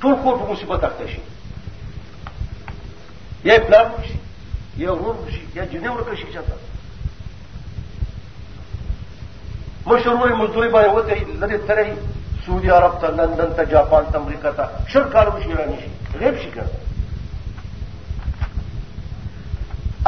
[0.00, 1.20] ټول کور په مصیبت اخته شي.
[3.44, 4.18] یا پلان شي،
[4.76, 6.56] یا ورور شي، یا جنې ورکړي شي چاته.
[9.86, 11.88] مشهور مزدوري باندې وته لري ترې
[12.46, 14.68] سعودي عرب ته، لندن ته، جاپان ته، امریکا ته.
[14.88, 16.18] شل کال مشي رانی شي.
[16.18, 16.89] غیب شي کنه.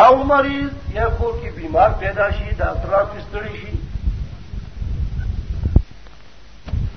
[0.03, 3.77] او مریض یا کو کی بیمار پیدا شی داخلہ کستڑی شی.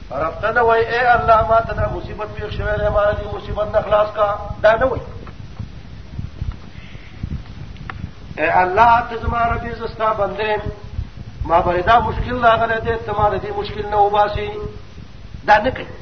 [0.09, 4.13] اور اب تن اے اللہ ماں تنا مصیبت پیش شویر ہے ہمارا جی مصیبت نخلاص
[4.15, 4.27] کا،
[4.63, 4.85] دا نہ
[8.37, 10.55] اے اللہ تمہارا بھی سستا بندے
[11.47, 14.47] ماں بریدا مشکل نہ کرے تھے تمہارے دی مشکل نہ اباسی
[15.47, 15.93] دان کہیں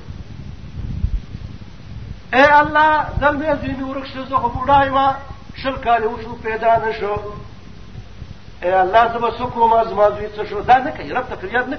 [2.33, 2.89] اے اللہ
[3.21, 4.77] دل میں دینی ورخش سے بوڑھا
[5.63, 7.15] شل او وشو پیدا نشو.
[8.61, 11.75] اے اللہ زبا سکو ما زما سشو دا نہ کہی رب تفریاد نہ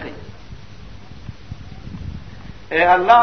[2.71, 3.23] اے اللہ،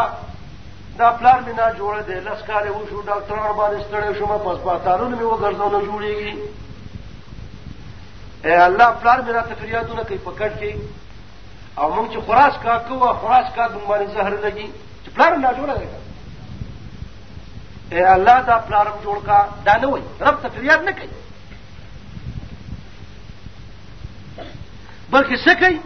[0.97, 4.37] دا پلار میں نہ جوڑے دے لس کال وشو ڈاکٹر اور بار استڑے شو، ما
[4.45, 6.31] پس پاتارو میں وہ گردو نہ جوڑے گی
[8.45, 10.71] اے اللہ، پلار میں نہ تفریاد نہ کہی پکڑ کے
[11.75, 14.67] اور منگ چ خوراس کا کو خوراس کا دمبانی زہر لگی
[15.15, 15.85] پلار نہ جوڑے دے
[17.91, 21.07] اے اللہ دا پلارم رب جوڑ کا دان ہوئی، رب تفریات نہ کہی
[25.09, 25.77] بلکہ سے کہی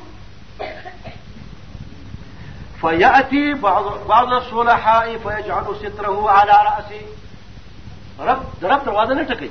[2.82, 7.00] فیاتی بعض سولہ فیجعل سترہ على رأسی
[8.20, 9.50] رب رب دروازہ نہ ٹکئی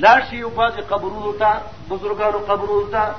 [0.00, 1.52] لاشی باز قبرون ہوتا
[1.88, 3.10] بزرگان قبرون ہوتا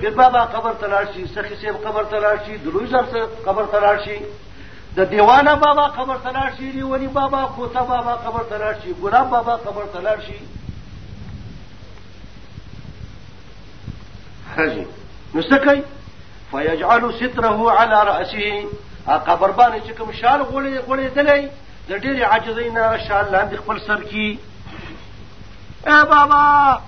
[0.00, 4.16] پیر بابا قبر تلاشی، سخی سیب قبر تلاشی، دلوئی صاحب قبر تلاشی۔
[4.96, 10.38] دا دیوانا بابا خبر تلاشی ریونی بابا کوتا بابا خبر تلاشی گلاب بابا خبر تلاشی
[14.56, 14.86] جی
[15.34, 15.82] نسکئی
[16.50, 18.66] فیجعل ستره على رأسه.
[19.06, 21.48] قبر باندې چې کوم شال غوړې غوړې دلې
[21.88, 24.38] د ډېرې عاجزۍ نه شال لاندې خپل سر کی
[25.86, 26.78] اے بابا!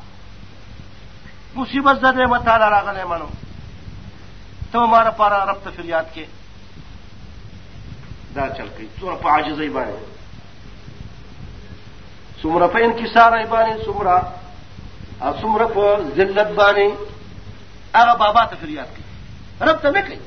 [1.55, 3.29] مصیبت زده متا راغلې منو
[4.73, 6.25] تو مارا پارا رب تفریات کے
[8.35, 9.97] دا چل گئی سورپ آجز بانے
[12.43, 14.17] سمرپ انکسار بانے سمرا
[15.19, 15.79] اور سمرپ
[16.17, 16.89] ذلت بانے
[17.93, 19.03] اگر بابا تفریات کی
[19.61, 20.19] رب تو نہ کہی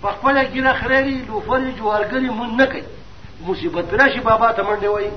[0.00, 2.64] پخپل گرا خریری لوفری جو ہرگری من نہ
[3.40, 5.08] مصیبت راشی بابا تمنڈے ہوئی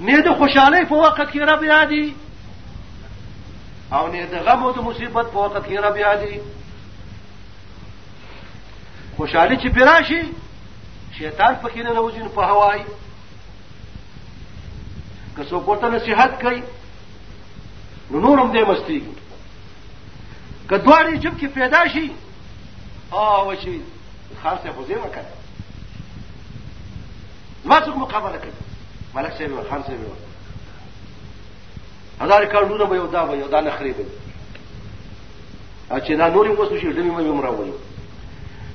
[0.00, 2.02] نے تو خوشحالی فوقت کی رب یادی
[3.90, 6.38] اور نے تو غم ہو تو مصیبت فوقت کی رب یادی
[9.16, 10.22] خوشحالي چې پیراشي
[11.18, 12.82] شیطان پکې نه نوځي په هواي
[15.36, 16.62] که څوک ورته نصيحت کوي
[18.10, 19.00] نو نورم دې مستی
[20.68, 22.10] که دواړي جب کې پیدا شي
[23.12, 23.80] او وشي
[24.42, 25.24] خاصه خو زه وکړه
[27.64, 28.52] ما څوک مقابله کوي؟
[29.14, 30.00] ملک صاحب خان صاحب
[32.20, 34.04] هزار کارونه به یو دا به یو دا نه خريبه
[35.90, 37.72] چې دا نوري وسو شي دمه مې مراوي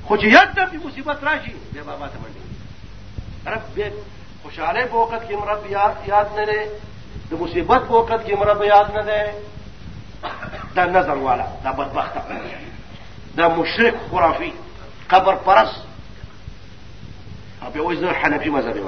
[0.06, 2.42] خو چې یاد ته مصیبت راشي به بابا ته منډي
[3.46, 3.92] رب دې
[4.42, 6.66] خوشاله په وخت کې مرب یاد یاد نه لري
[7.30, 9.34] د مصیبت په وخت کې مرب یاد نه ده
[10.74, 12.12] دا نظر والا دا بدبخت
[13.36, 14.52] دا مشرک خرافي
[15.08, 15.72] قبر پرس
[17.62, 18.82] ابي وزن حنفي مذهبي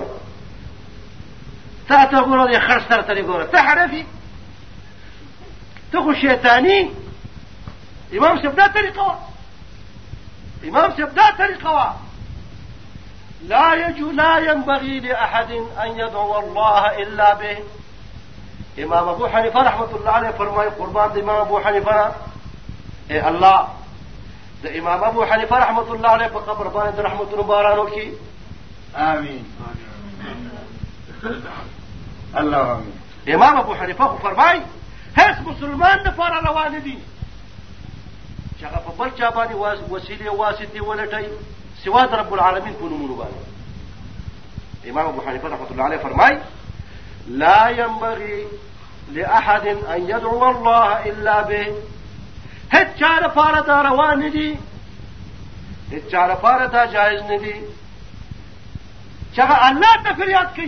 [1.88, 4.04] تا ته ګوره د خرڅ سره ته ګوره ته حنفي
[5.92, 6.90] ته خو شیطانی.
[8.12, 9.14] امام صاحب دا طریقه وا
[10.68, 11.92] امام صاحب دا طریقہ
[13.48, 15.50] لا يجو لا ينبغي لأحد
[15.84, 17.56] أن يدعو الله إلا به.
[18.84, 21.98] امام ابو حنیفہ رحمۃ اللہ علیہ فرمائے قربان امام ابو حنیفہ
[23.08, 23.58] اے اللہ
[24.62, 28.06] دا امام ابو حنیفہ رحمۃ اللہ علیہ پکا قربان رحمۃ البارانوں کی
[29.08, 29.42] آمین.
[32.40, 32.96] اللہ آمین.
[33.34, 34.60] امام ابو حنیفہ کو فرمائی
[35.46, 36.74] مسلمان نے فارا روان
[38.64, 39.54] چې هغه په بل چا باندې
[39.90, 41.28] وسیلې واسطې ولټوي
[41.84, 43.40] سوا د رب العالمین په نومونو باندې.
[44.88, 46.36] امام ابو حنیفه رحمۃ اللہ علیہ فرمائی
[47.42, 48.46] لا ينبغي
[49.16, 51.66] لأحد أن يدعو الله إلا به.
[52.72, 54.50] هیچ چار پارا تا روا ندی
[55.90, 57.56] هیچ چار پارا تا جائز ندی
[59.36, 60.66] چاہا اللہ تفریات کی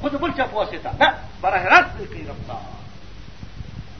[0.00, 1.10] خود بل چپوا سے تھا
[1.40, 2.75] براہ راست کی رفتار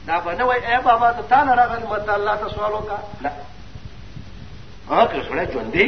[0.07, 3.23] دا به نه وای اے بابا ته تا نه راغلی مته الله ته سوال وکړه
[3.23, 3.31] نه
[4.89, 5.87] هغه که سړی ژوندې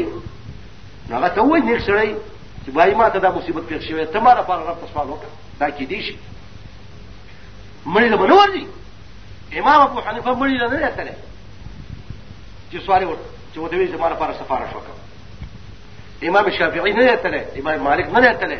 [1.09, 2.15] نو هغه ته وایي نیک سړی
[2.65, 5.59] چې بای ما ته دا مصیبت پېښ شوی ته ما لپاره رب ته سوال وکړه.
[5.59, 6.17] دا کېدی شي.
[7.85, 8.65] مړی له به نه ورځي
[9.59, 11.13] امام ابو حنیفه مړی له نه دی
[12.71, 14.99] چې سوال ورته چې ودې وي زما لپاره سفارش وکړه
[16.27, 18.57] امام شافعي نه دی امام مالک نه دی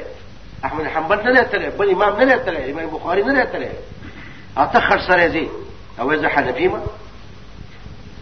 [0.64, 3.72] احمد حنبل نه دی بل امام نه دی امام بخاري نه دی اته
[4.66, 5.50] خر سره دي
[6.00, 6.82] أو زه حنفي ما؟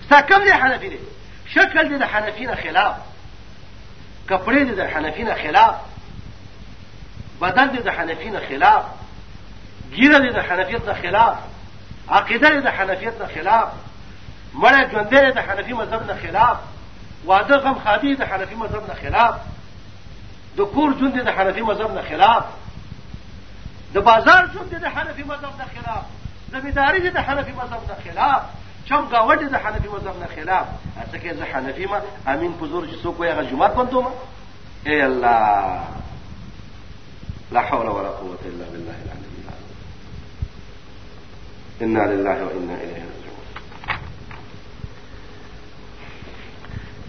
[0.06, 1.00] ستا کوم دي حنفي دي؟
[1.48, 2.96] شکل دي د حنفینه خلاف.
[4.30, 5.76] کپڑے دي د حنفینه خلاف.
[7.42, 8.84] بدن دي د حنفینه خلاف.
[9.92, 11.38] ګیره دي د حنفیت نه خلاف.
[12.10, 13.70] عقیده دي د حنفیت نه خلاف
[14.56, 16.58] مړه ژوندې د حنفي مذهب نه خلاف.
[17.26, 19.36] واده غم خادي د حنفي مذهب نه خلاف.
[20.58, 22.44] د کور ژوند د حنفي مذهب نه خلاف.
[23.94, 26.04] د بازار ژوند د حنفي مذهب نه خلاف.
[26.52, 28.42] زمیداری دي د حنفي مذهب نه خلاف.
[28.90, 30.68] چم گاوډ د حنفي مذهب نه خلاف.
[30.98, 34.08] اته زه حنفي ما امين په زور چې څوک وي هغه جمعه بندوم
[34.86, 35.84] اے الله.
[37.52, 39.68] لا حول ولا قوة إلا بالله العلي العظيم.
[41.82, 43.46] إنا لله وإنا إليه راجعون.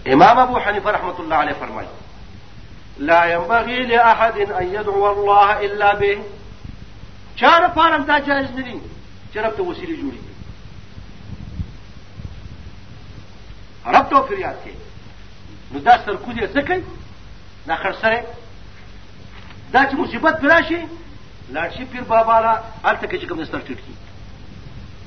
[0.07, 1.87] إمام أبو حنيفة رحمة الله عليه فرمائے
[2.97, 6.17] لا ينبغي لأحد أن يدعو الله إلا به.
[7.35, 8.79] چا د پاره دا جائز ندی
[9.33, 10.21] چرب تو وسیله جوړی
[13.95, 14.73] رب ته فریاد کې
[15.71, 16.83] نو دا سرکو دې څه کوي
[17.67, 18.23] دا خرسره
[19.73, 20.81] دا چې مصیبت پر راشي
[21.53, 22.53] لاړ شي پیر بابا را
[22.83, 23.93] الته کې چې کوم ستر ټیټ کی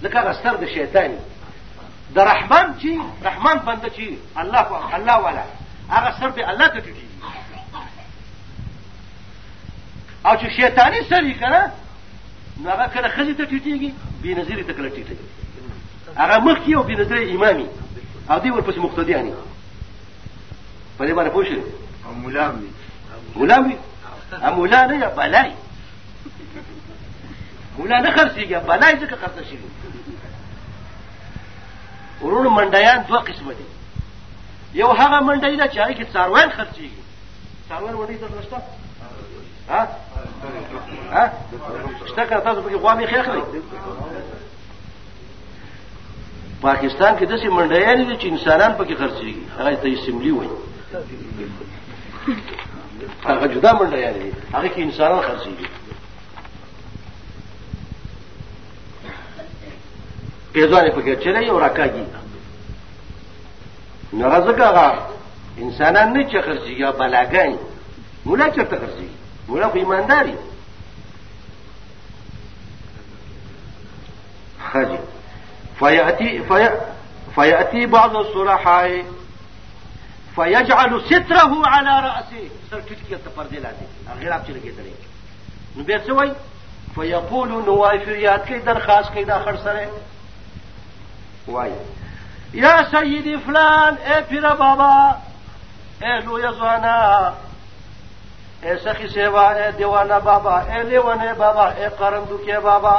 [0.02, 1.10] لکه هغه ستر د شیطان
[2.14, 2.90] د رحمان چې
[3.24, 4.06] رحمان بنده چې
[4.36, 5.44] الله الله والا.
[5.88, 7.06] هغه سر به الله ته ټیټي
[10.24, 11.70] او چې شیطانی سری کنه
[12.60, 13.90] نو هغه کله ښځې ته ټیټېږي
[14.22, 15.26] بې نظرې ته کله ټیټېږي.
[16.16, 17.66] هغه مخکې او بې نظرې امامي
[18.30, 19.34] او دوی ورپسې مقتدیان یي
[20.98, 21.62] په دې باندې پوه شوې؟
[22.24, 22.70] غلام وي.
[23.36, 23.76] غلام وي؟
[24.56, 25.52] مولا نه یا بلای؟
[27.78, 29.68] مولا نه خرڅېږي بلای ځکه خرڅه شوي.
[32.22, 33.66] ورور منډیان دوه قسمه دي.
[34.74, 37.02] یو هغه منډی ده چې هغې کې څارویان خرڅېږي.
[37.68, 38.58] څارویان منډی ته نشته؟
[39.68, 39.88] ها
[41.12, 41.30] ها؟
[42.06, 43.26] شته که تاسو په غوا می خېخ
[46.62, 50.50] پاکستان کې داسې منډیان دي چې انسانان پکې خرڅيږي هغه ته اسمبلی وایي.
[53.26, 54.32] هغه جدا منډیان دي.
[54.54, 55.68] هغه کې انسانان خرڅيږي
[60.52, 62.04] پیزوانه پکې چلے او راکاږي
[64.12, 64.86] نو راځه هغه
[65.58, 67.52] انسانان نه چې خرڅيږي بلاګان.
[68.24, 70.34] مولا چرته خرڅيږي بوڑھا کو ایمانداری
[74.64, 74.96] ہاں جی
[75.78, 76.38] فیاتی
[77.34, 78.86] فیاتی بعض الصلحاء
[80.36, 83.86] فيجعل ستره على راسه سر ٹھٹکی تو پردے لا دے
[84.18, 84.92] غیر آپ چلے گئے درے
[85.76, 86.30] نو بے سے وہی
[86.94, 89.86] فیقول نوافیات کی درخواست کی داخل سر ہے
[91.48, 91.72] وائی
[92.54, 94.92] یا سید فلان اے پھر بابا
[96.00, 96.96] اے لو یزوانا
[98.62, 102.94] اے سخی سیوا اے دیوانا بابا اے لیوانے بابا اے کرم دکھے بابا۔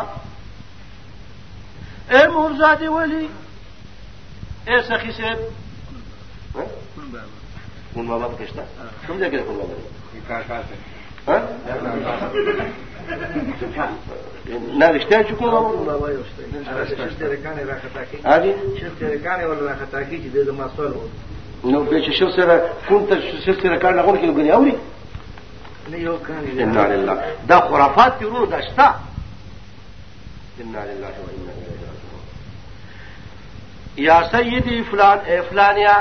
[2.13, 3.25] اے مرزا دیولی
[4.67, 5.39] اے سخی سیب۔
[7.93, 8.63] کون بابا کشتا
[9.07, 9.75] سمجھا کہ کون بابا۔
[14.79, 15.49] نه رښتیا چې کوم
[15.85, 16.23] بابا؟ یو
[17.09, 20.93] شترکانې راخطا کیږي شترکانې ول راخطا کیږي د ما سوال
[21.71, 22.55] نو به چې شو سره
[22.87, 24.75] کوم ته شو سره کار نه غوړي کې غوړي اوري
[27.49, 28.87] دا خرافات کی دشتا
[33.97, 35.95] یا سیدی فلان اے فلانیا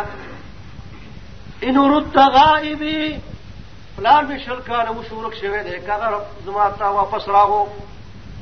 [1.62, 3.00] ان رد غائبی.
[3.96, 6.12] فلان بھی شلکان وشورک شوی دے کاغر
[6.44, 7.62] زماتا واپس راغو.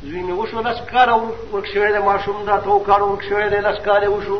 [0.02, 4.38] زوین وشو لسکار ورک شوی دے معشوم دا تو کار ورک شوی دے لسکار وشو.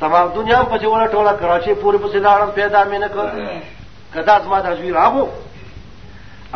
[0.00, 3.26] تمام دنیا پسی ولا ٹولا کراچی پوری پسی لارم پیدا میں نہ کر
[4.14, 5.24] کدا زما دا زوی راغو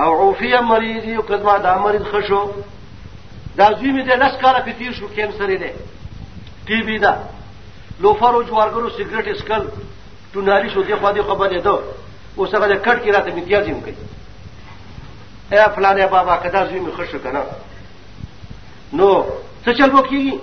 [0.00, 2.42] او اوفیہ مریض یو قدما دا مریض خشو
[3.58, 5.70] دا زوی می دے لس کالا پی تیر شو کینسر دے
[6.66, 7.12] ٹی بی دا.
[8.00, 9.62] لوفر و جوارگرو سگریٹ اسکل
[10.32, 11.74] ٹناری شو دے خواہ دے خبر دو
[12.36, 13.94] وہ سب کٹ کی رات میں دیا جی گئی
[15.50, 17.42] اے فلانے بابا کدا زوی میں خش کنا
[18.92, 19.10] نو
[19.64, 20.38] تو چل وہ کی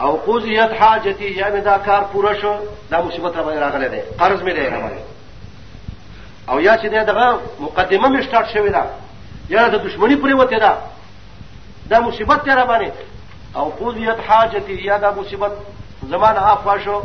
[0.00, 2.52] او قوزیت حاجتی یا میں دا کار پورا شو،
[2.90, 4.68] دا مصیبت رہا راغلے دے قرض میں دے
[6.50, 8.84] او یا چې دغه مقدمه می سٹارټ شوې ده
[9.48, 10.72] یا د دشمنی پرې وته ده
[11.90, 12.90] دا مصیبت تیرا باندې
[13.54, 15.52] أو قضيت حاجتي یا دا مصیبت
[16.08, 17.02] زمانه افوا شو.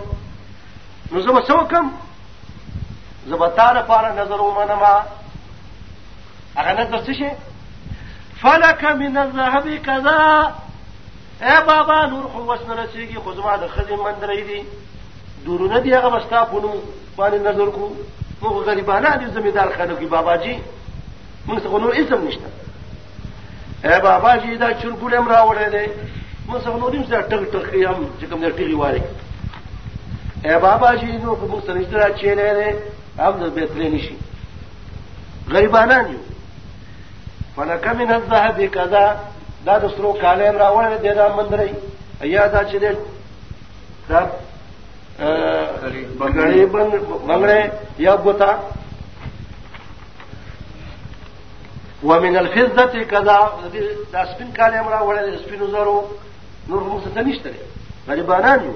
[1.12, 1.92] نو به څه وکم؟
[3.56, 4.84] تا لپاره نظر ومنم
[6.58, 7.30] هغه نظر څه شي؟
[8.42, 10.52] فلك من الذهب كذا.
[11.42, 14.64] اے بابا نور خو وسنه رسیږي خو زما د خزي مندرې دي.
[15.46, 16.74] دورونه دی هغه مستا پونو
[17.18, 17.96] باندې نظر کو
[18.42, 20.54] موږ غریبانه دي زمیدار خلک کی بابا جی
[21.48, 22.50] موږ څنګه نور اسم نشته.
[23.84, 25.86] اے بابا جی دا چرګولم راوړې دي
[26.48, 29.02] موږ څنګه نور دې ټک ټک یم چې کوم دې ټیږي واره
[30.46, 32.70] اے بابا جی نو کوم سره اشترا چیلې ده
[33.20, 34.18] هم د بیتلې نشي
[35.54, 36.22] غریبانان یو.
[37.56, 39.06] فلک من الذهب کذا
[39.66, 41.70] دا د سترو کالم راوړل دي دا مندرې
[42.24, 42.92] ایا دا چې دې
[44.10, 44.22] دا
[45.20, 46.66] بغړې
[47.28, 47.62] بغړې
[47.98, 48.52] یا ګوتا
[52.04, 53.38] ومن الفضه كذا
[54.12, 56.00] دا سپین کالم راوړل سپینو زرو.
[56.70, 57.52] نور موږ څه نشته
[58.08, 58.76] غریبانان یو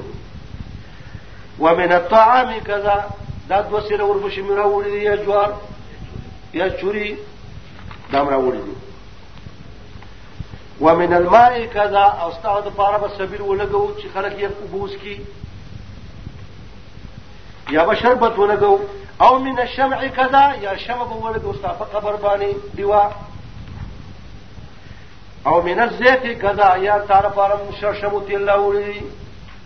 [1.59, 2.97] ومن الطعام كذا
[3.49, 5.49] دا دو سره وربشي میرا وړي یا جوار
[6.53, 7.17] یا چوري
[8.11, 8.75] دا مرا وړي دي.
[10.81, 15.15] ومن الماء كذا او استعد پاره به سبیل ولګو چې خلک یې قبوس کی
[17.71, 18.79] یا به شربت ولګو.
[19.21, 23.11] او من الشمع كذا یا شمع به ولګو استا په قبر باندې دیوا
[25.47, 29.03] او من الزيت كذا یا تار پاره شرشمو تیل وړي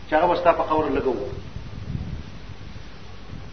[0.10, 1.16] چې هغه استا په قبر لګو.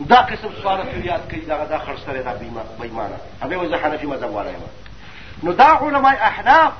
[0.09, 2.35] دا قسم سوال یاد کوي دا دا خرڅ سره دا
[2.81, 3.19] بېمانه.
[3.43, 4.63] هغه وځه حنفي مذهب والایم
[5.43, 6.73] نو دا علماء احناف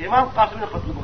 [0.00, 1.02] امام قاسم بن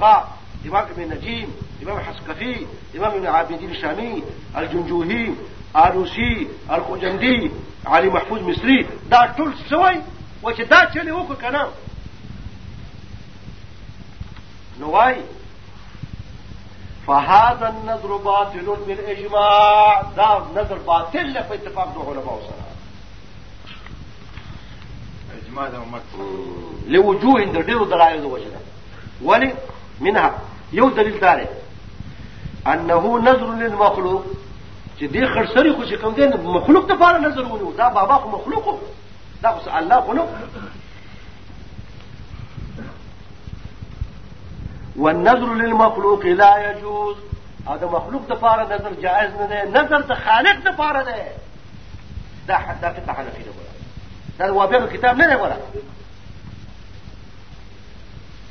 [0.66, 1.48] إمام ابن نجيم
[1.82, 2.66] إمام حصكفي
[2.96, 4.22] إمام ابن عابدين الشامي
[4.56, 5.34] الجنجوهي
[5.76, 7.50] آلوسي الخجندي
[7.86, 9.96] علي محفوظ مصري دا ټول سوي
[10.42, 11.68] و چې دا چلی وکړه کنه
[14.80, 15.16] نو وای
[17.06, 22.66] فهذا النذر باطل بالإجماع دا نذر باطل له اتفاق د علماء سره.
[25.42, 26.02] إجماع د امت
[26.86, 28.60] لوجوه د ډیرو دلایل د وجه
[29.22, 29.52] ولي
[30.00, 30.34] منها
[30.72, 31.40] یو دلیل دار
[32.66, 34.24] انه نذر للمخلوق.
[34.98, 37.72] چې دې خرسري خو چې کوم دین مخلوق ته پاره نظر ونیو.
[37.72, 38.80] دا بابا خو مخلوق
[39.42, 40.26] دا خو الله خو نو
[44.96, 47.16] والنذر للمخلوق لا يجوز.
[47.68, 51.14] هذا مخلوق د پاره نظر جائز نه ده نظر د خالق د پاره ده
[52.48, 53.52] دا حدا کې حنفي ده
[54.38, 55.56] دا وابه کتاب نه ده ولا؟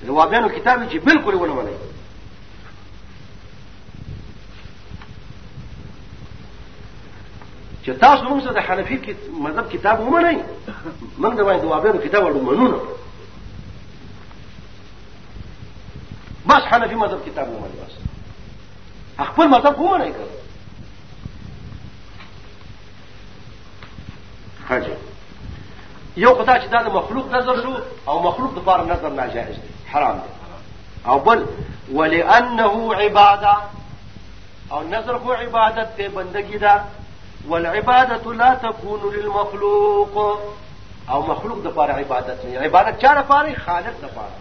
[0.08, 1.76] روابیانو کتاب چې بالکل ونه مني
[7.86, 10.38] چې تاسو موږ د حنفي مذهب کتاب ومنئ.
[11.18, 12.80] موږ د وایي د وابیانو کتاب ورو منو
[16.46, 17.94] بس حنفي مذهب کتاب ومنئ بس.
[19.28, 20.46] خپل مذهب ومنئ کړه
[24.70, 24.98] حاجة
[26.18, 27.74] یو خدای چې دا د مخلوق نظر شو
[28.08, 30.30] أو مخلوق د پاره نظر ناجائز دی حرام دی.
[31.06, 31.46] أو بل
[31.92, 33.58] ولأنه عبادة.
[34.72, 36.84] أو نظر خو عبادت ته بندگی ده.
[37.48, 40.40] والعباده لا تكون للمخلوق.
[41.10, 42.60] او مخلوق د پاره عبادت نه.
[42.60, 44.38] عبادت چا لپاره؟ خالق د پاره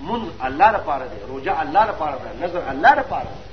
[0.00, 1.16] من الله لپاره دی.
[1.28, 3.50] روزه الله لپاره ده نظر الله لپاره ده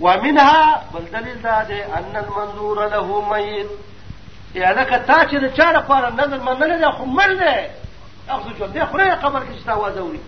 [0.00, 3.66] ومنها، بل دلیل دا دی، ان المنظور له ميت.
[4.54, 7.68] یا لکه تا چې د چا لپاره نظر منل دی، خو مړ دی.
[8.28, 10.20] اخذ ژوند دی خدای قبر کې چې تا واده وي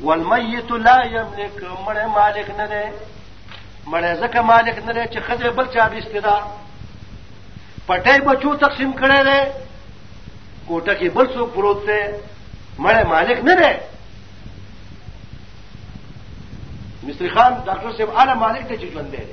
[0.00, 1.64] والمیت لا یملک.
[1.86, 2.84] مړ مالک نه دی.
[3.86, 6.36] مړ ځکه مالک نه دی چې خزه بل چا بیستدا
[7.86, 9.40] پټای بچو تقسیم کړي دی،
[10.68, 12.02] کوټه کې بل څوک پروت دی
[12.78, 13.74] مړ مالک نه دی.
[17.02, 19.24] مصری خان، ډاکټر صاحب، اعلی مالک ته چې ژوند دی.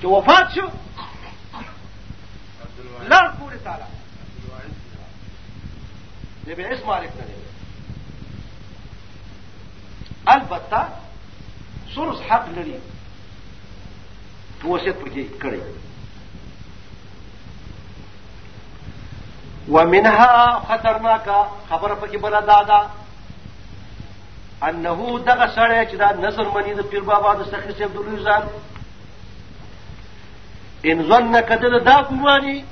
[0.00, 0.66] چې وفات شو،
[3.08, 3.84] لار پوری تعالی
[6.46, 7.38] دې به اس مالک نه دی.
[10.26, 10.88] البته
[11.94, 12.80] سورس حق لري.
[14.64, 15.60] وصیت پکې کړی
[19.68, 21.28] ومنها خطرناک
[21.68, 22.80] خبر پکې بل دادا.
[24.62, 28.42] أنه دغه سړی چې دا نظر منی د پیر بابا د سخی سیب دلوزان
[30.84, 32.64] إن ظن کده دا ګماني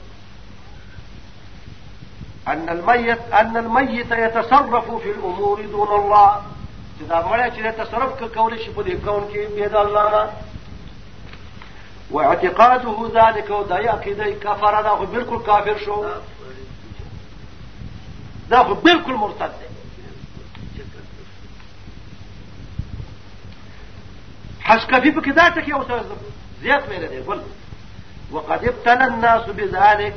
[2.49, 6.43] أن الميت أن الميت يتصرف في الأمور دون الله.
[6.99, 10.11] چې دا مړی چې تصرف کول شي په دې کون کې بيد الله.
[10.11, 10.45] نه
[12.11, 16.04] واعتقاده ذلك ودا عقیده کفر دا خو بالکل کافر شو.
[18.50, 19.66] دا خو بالکل مرتد دی.
[25.12, 25.82] په کې دا ټکی أو
[26.62, 27.20] زیات ویل دی
[28.30, 30.14] وقد ابتلى الناس بذلك.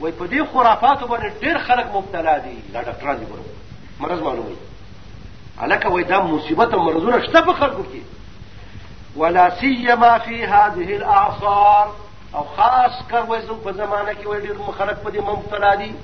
[0.00, 2.62] وای په دې خرافاتو باندې ډېر خلک مبتلا دي.
[2.72, 3.26] دا ډاکټران دي
[4.00, 4.56] مرز معلومي
[5.58, 8.13] الکه وای دا مصیبت أو مرزونه شته په خلکو کې.
[9.16, 11.94] ولا سيما في هذه الاعصار
[12.34, 14.40] أو خاص کر وای زم په زمانہ کې وای
[15.10, 15.94] دې مبتلا دي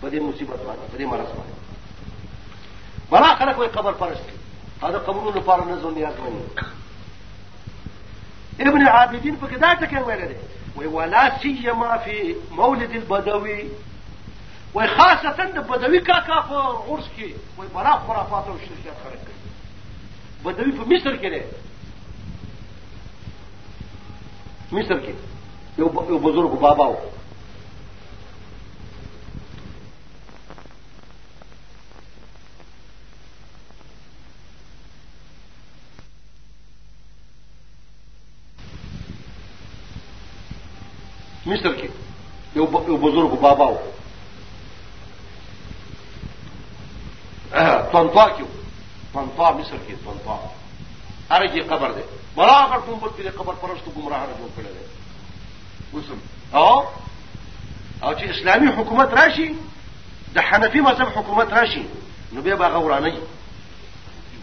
[0.00, 0.60] په دې مصیبت
[0.98, 1.54] دې مرز باندې
[3.12, 4.28] بلا خلک وای قبر پرست
[4.82, 6.42] هذا قبرونو لپاره نظر نیاز مني.
[8.60, 10.36] ابن عابدين په کې دا ټکی ویل
[10.92, 13.60] ولا سیما فی مولد البدوی
[14.74, 16.58] وی خاصتا د بدوی کاکا په
[16.94, 17.06] عرس
[17.74, 18.44] بلا خرافات
[19.04, 19.40] خلق کوي
[20.44, 21.42] بدوی په مصر کې
[24.72, 25.12] مصر کے
[25.78, 25.84] یہ
[26.18, 27.10] بزرگ بابا ہو۔
[41.46, 41.88] مصر کے
[42.54, 42.60] یہ
[42.96, 43.90] بزرگ بابا ہو۔
[47.92, 48.48] تنفا کیوں؟
[49.12, 50.48] تنفا مصر کے تنفا
[51.28, 52.02] طنطا هر کې قبر دی
[52.34, 54.84] برابر ګمبد کې قبر پرستو ګمراه نه جوړ کړی دی
[55.92, 56.18] وسم
[56.52, 56.84] او
[58.02, 59.54] او چې جی، اسلامي حکومت راشي
[60.34, 61.84] د حنفي مذهب حکومت راشي
[62.32, 63.12] نو بیا به غورانه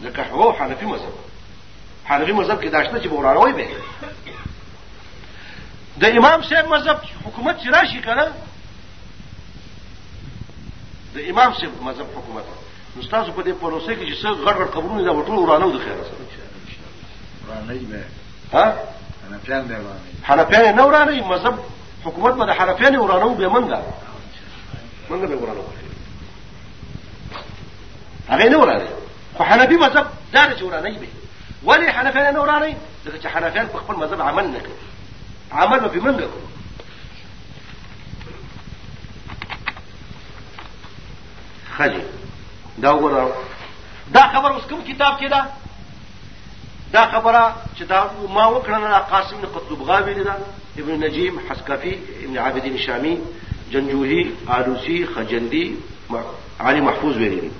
[0.03, 1.13] ځکه جی۔ هو حنفي مذهب
[2.05, 3.67] حنفي مذهب کې داشته چې جی ورانه وي به
[5.99, 8.27] د امام صاحب مذهب حکومت چې راشي کنه
[11.15, 12.43] د امام صاحب مذهب حکومت۔
[12.95, 15.71] نو تاسو په دې پروسه کې چې څو غړ غړ قبرونه دا وټول ورانه و
[15.71, 16.42] د خیر۔ سره
[18.53, 18.73] ها؟
[19.31, 21.59] حنفیان به ورانه حنفیان نه ورانه مذهب
[22.05, 23.79] حکومت به د حنفیان ورانه به منګه
[25.09, 25.61] منګه به ورانه
[28.29, 28.87] هغه نه ورانه.
[29.37, 31.07] خو حنفي مذهب دا چې ورانه به
[31.63, 32.75] ولی حنفیان نه ورانه
[33.05, 34.77] ځکه چې حنفیان په خپل مذهب عمل نه کوي.
[35.51, 36.53] عمل به منګه کوي
[41.77, 42.01] خجي
[42.77, 43.31] دا وګوره.
[44.13, 45.62] دا خبر اوس کوم کتاب کې ده؟
[46.93, 50.35] دا خبره چې دا ما وکړه قاسم بن قطب غاوی دا.
[50.77, 53.17] ابن نجیم حسکفی ابن عابدین شامی
[53.71, 55.77] جنجوهی آلوسی خجندی
[56.59, 57.51] علي محفوظ ویلي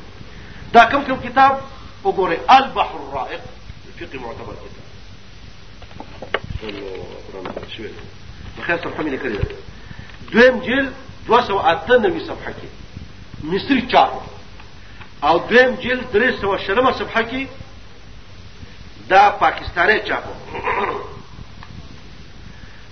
[0.74, 1.60] دا کوم کوم کتاب
[2.04, 3.42] وګوره البحر الرائق
[4.00, 4.84] فقه معتبر کتاب.
[8.58, 9.56] بخیر صفحه مې لیکلې ده.
[10.32, 10.90] دویم جیل
[11.28, 12.68] 298 صفحه کې.
[13.44, 14.12] مصری چاپ
[15.24, 17.48] أو دویم جیل 300 صفحه کې
[19.10, 20.34] دا پاکستانی چاپو.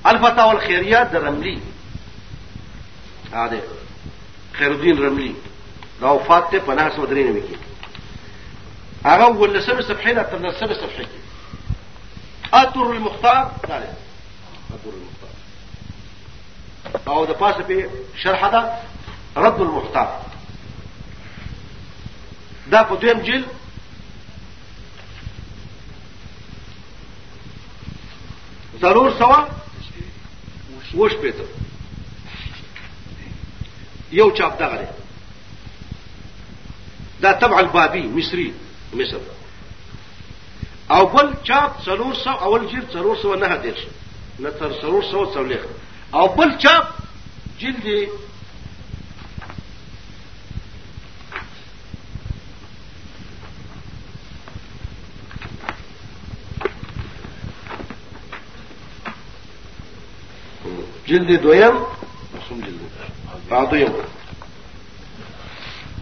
[0.05, 1.59] الفتاوى الخيرية د رملي
[3.34, 3.62] هذا
[4.53, 5.36] خير الدين رملي.
[6.01, 7.57] دا وفات ته په 993 کې.
[9.05, 11.05] هغه ولسمه صفحه نه تر نسبه صفحه
[12.53, 13.84] اطر المختار قال
[14.74, 15.34] اطر المختار.
[17.07, 18.74] أو د پاسه په شرح ده
[19.38, 20.20] رد المختار.
[22.72, 23.61] دا په دویم جلد
[28.82, 29.47] ضرور سوا
[30.95, 31.45] وش پیته
[34.11, 34.88] یو چاپ دغه دی
[37.21, 38.53] دا تبع البابي مصري
[38.93, 39.17] مصر
[40.89, 43.86] او بل چاپ څلور سو اول جلد څلور سو نه دیرش
[44.39, 45.63] نه تر څلور سو څولېخ
[46.11, 46.86] او بل چاپ
[47.59, 47.86] جلد
[61.12, 61.76] جلد دویم
[62.34, 62.82] مسوم جلد.
[63.49, 63.93] بعضیم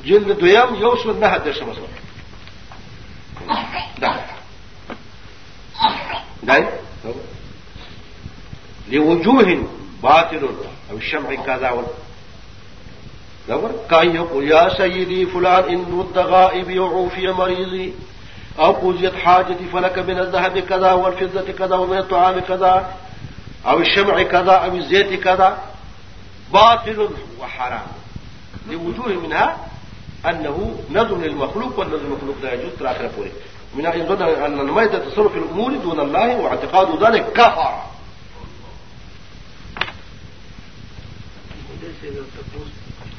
[0.06, 1.88] جلد دویم یو سو نه درشه مسوم
[4.02, 4.14] ده
[6.48, 6.66] ده
[8.92, 9.50] لوجوه
[10.04, 10.44] باطل
[10.92, 11.84] أو الشمع كذا.
[13.48, 17.94] دور كان يقول يا سيدي فلان إن رد غائبي وعوفي مريضي.
[18.60, 22.94] أو قضيت حاجتي فلك من الذهب كذا والفضة كذا ومن الطعام كذا.
[23.66, 25.64] أو الشمع كذا أو الزيت كذا
[26.54, 27.88] باطل وحرام.
[28.70, 29.58] لوجوه منها
[30.26, 33.32] أنه نظر للمخلوق والنظر المخلوق لا يجوز ترى اخر فوري.
[33.76, 37.90] من يظن أن الميت تصرف الأمور دون الله واعتقاد ذلك كفر.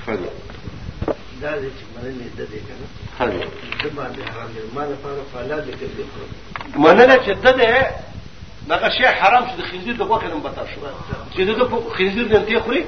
[0.07, 0.31] خلي
[1.43, 2.87] دا دې چې مننه ده دې کنه
[3.19, 3.39] خلي
[3.83, 5.87] د باندې حرام دي ما لپاره فلا دې کې
[6.77, 7.91] مننه چې ده
[8.71, 10.81] دغه شی حرام شو د خنزیر د غوښه نن بتر شو
[11.35, 11.51] چې د
[11.97, 12.83] خنزیر د انتي خوري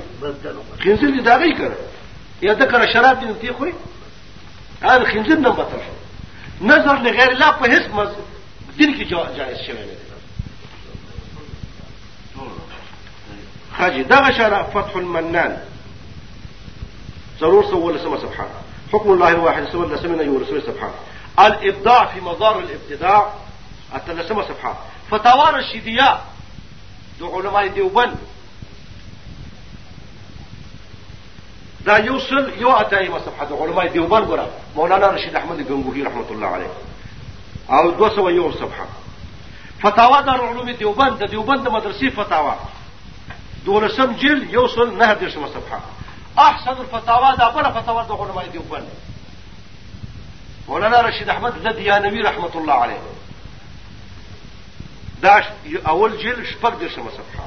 [0.85, 1.71] خنزیر دې داغي کړ
[2.43, 3.75] یا د کړه شراب دې انتي خوري
[4.83, 5.95] هغه خنزیر نن بتر شو
[6.73, 8.11] نظر لغیر الله هیڅ مز
[8.79, 9.05] دین کې
[9.37, 9.97] جائز نه دی
[13.73, 15.57] حاجی دغه شرع فتح المنان.
[17.41, 18.51] ضرور سوى لسما سبحانه.
[18.93, 20.95] حكم الله الواحد سوى لسمنا يورسوي سبحانه.
[21.39, 23.33] الإبداع في مضار الإبتداع
[23.95, 24.77] التلسمة سبحانه.
[25.11, 26.11] فتاوا رشیدیه
[27.21, 28.19] د علماء دیوبند
[31.87, 34.27] دا یو سل یو اتایمه صفحه د علماء دیوبند
[34.75, 36.71] مولانا رشید أحمد گنگوهی رحمت الله علیه
[37.71, 38.87] أو دو سو یو صفحه
[39.83, 42.55] فتاوا د علوم دیوبند د دیوبند مدرسې فتاوا
[43.65, 45.81] دولسم جل یو سل نه دیرشمه صفحه
[46.39, 48.89] أحسن الفتاوا دا بل فتاوا د علماء دیوبند
[50.69, 53.22] مولانا رشید أحمد د دیانوی رحمت الله علیه
[55.23, 55.41] دا
[55.87, 57.45] اول جیل شپږ درشمه صفحه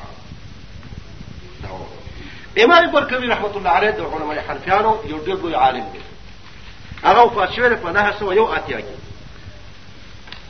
[2.63, 6.01] امام برکوي رحمت الله علیه د علماء حنفیانو یو ډېر لوی عالم دی.
[7.03, 8.95] هغه وفات شوی په نه سو یو اتیا کې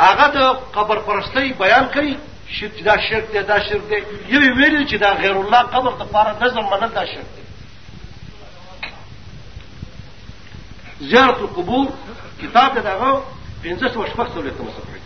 [0.01, 0.38] هغه د
[0.76, 2.15] قبر پرستی بیان کړي
[2.57, 3.99] شرک دا شرک دی دا شرک دی.
[4.28, 7.43] یو ویل چې دا غیر الله قبر د پاره نظر منل دا شرک دی.
[11.09, 11.88] زیارت القبور
[12.41, 13.23] کتاب دغه
[13.63, 15.05] پنځه سو شپږ سو لته مصفحه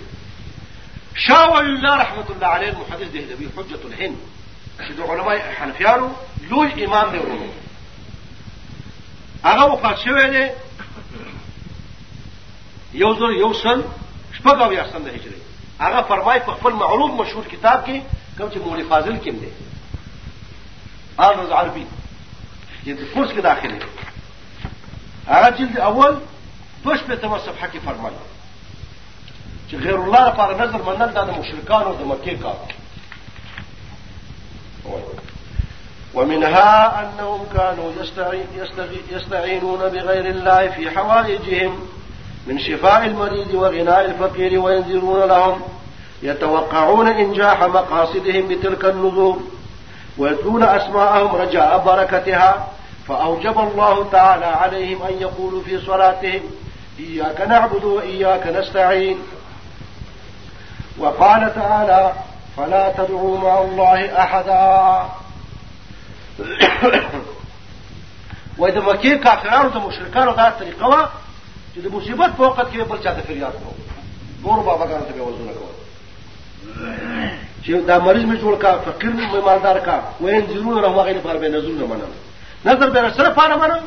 [1.28, 4.18] شاہ ولی اللہ رحمۃ اللہ علیہ محدث دہلوی حجت الہند
[4.88, 6.08] شد علماء حنفیانو
[6.50, 7.52] لوج امام دے انہوں
[9.44, 10.46] هغه وفات شوی دی
[13.02, 13.82] یو زر یو سن
[14.38, 15.40] شپږ او یاسن د هجری
[16.80, 17.98] معروف مشهور کتاب کې
[18.38, 19.52] کوم چې مولوی فاضل کېم دی.
[21.28, 21.84] آغاز عربی
[22.86, 23.72] یعنی یہ کورس کے داخل
[25.28, 26.14] ہے جلد اول
[26.84, 28.16] دوش پہ تمام صفحہ کی فرمائی
[29.70, 32.56] چې غیر الله لپاره نظر منل دا د مشرکانو د مکه کار.
[36.14, 37.92] ومنها أنهم كانوا
[39.12, 41.80] يستعينون بغير الله في حوائجهم
[42.48, 45.62] من شفاء المريض وغناء الفقير وينذرون لهم
[46.24, 49.40] يتوقعون إنجاح مقاصدهم بتلك النذور
[50.18, 52.68] ويتلون أسماءهم رجاء بركتها
[53.08, 56.42] فأوجب الله تعالى عليهم أن يقولوا في صلاتهم
[57.00, 59.18] إياك نعبد وإياك نستعين.
[61.00, 62.14] وقال تعالى
[62.58, 65.10] فلا تدعوا مع الله أحدا.
[68.60, 71.10] وإذا د مکه کافرانو د مشرکانو دا طریقه وا
[71.76, 73.74] چې د مصیبت په وخت کې بل چا ته فریاد کوو
[74.44, 75.14] نور باباګانو ته
[77.88, 81.50] دا مریض می جوړ کا فقیر می مالدار کا وین زرون له هغه لپاره به
[81.50, 82.02] نزول
[82.66, 83.82] نظر به سره پاره منل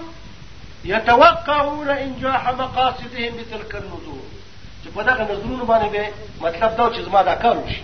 [0.84, 4.22] يتوقعون انجاح مقاصدهم بتلك النذور
[4.82, 6.08] چې په دغه نظرونو باندې به
[6.40, 7.82] مطلب دا چې زما دا کار وشي.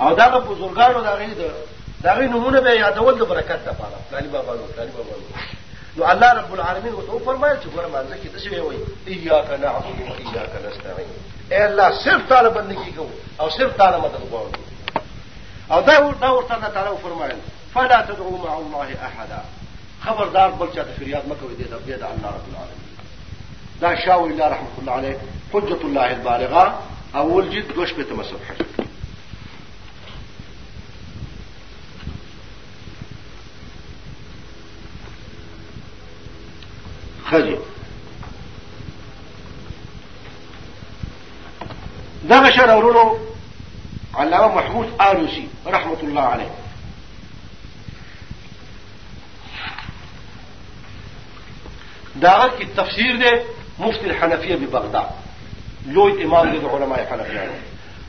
[0.00, 1.34] او دا په بزرګانو دا غي
[2.02, 3.96] دا غي نمونه به یادول د برکت لپاره.
[4.10, 5.14] طالب بابا نو طالب بابا
[5.96, 10.14] نو الله رب العالمین وته فرمایل چې ګوره مانځه کې څه وي ایاک نعبد و
[10.22, 11.10] ایاک نستعين
[11.50, 13.10] اے الله صرف تعالی بندگی کوو
[13.40, 14.52] او صرف تعالی مدد غواړو.
[15.72, 17.38] او دا دا ورته الله تعالی فرمایل
[17.74, 19.40] فلا تدعوا مع الله احدا.
[20.04, 21.72] خبردار بل چا فریاد مکوئ دې د
[22.12, 22.85] الله رب العالمین
[23.80, 25.18] دا شاوي الله رحمة الله عليه
[25.52, 26.82] حجة الله البالغة
[27.14, 28.54] اول جد دوش په صفحه
[37.26, 37.58] خزي
[42.24, 43.18] دغه شر ورونو
[44.14, 46.50] علامة محمود آلوسي رحمة الله عليه.
[52.20, 55.08] داغت کی تفسیر دے مفتی الحنفیه ببغداد.
[55.86, 57.52] لوی امام دي د علماء حنفیانو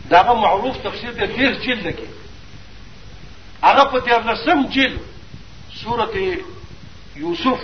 [0.09, 2.07] داغه معروف تفسیر دی ډیر جلد کې
[3.63, 4.99] هغه په دې لسم جلد
[5.84, 6.38] سورته
[7.15, 7.59] یوسف.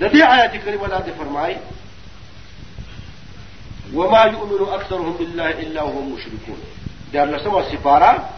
[0.00, 1.56] د دې آیات کریمه لاندې فرمایي
[3.94, 6.58] وما يؤمن اكثرهم بالله الا وهم مشركون
[7.12, 8.28] دا لسمه سپاره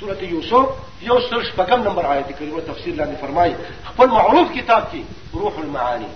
[0.00, 0.66] سورته یوسف
[1.02, 3.54] یو سل شپږم نمبر آیت کریمه تفسیر لاندې فرمایي
[3.84, 5.00] خپل معروف کتاب کې
[5.34, 6.10] روح المعانی.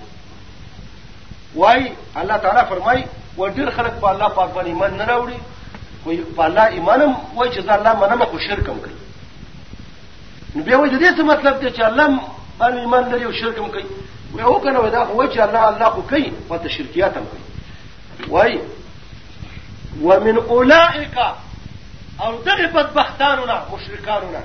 [1.57, 1.89] وائی
[2.21, 3.03] اللہ تعالیٰ فرمائی
[3.37, 5.37] وہ ڈر خلق پا اللہ پاک بان ایمان نہ راوڑی
[6.05, 11.17] کوئی پا اللہ ایمانم وہی چیز اللہ منم کو شر کم کری بے وہ جدید
[11.17, 12.07] سے مطلب دے چاہ اللہ
[12.59, 13.89] بان ایمان دری شر کم کری
[14.33, 18.31] وہ ہو کر ودا ہوئے چاہ اللہ اللہ کو کئی وہ تو شرکیات ہم کئی
[18.31, 18.59] وائی
[20.01, 20.85] وہ من اولا
[21.15, 21.33] کا
[22.17, 24.41] اور دغ بد بختان ہونا مشرکان ہونا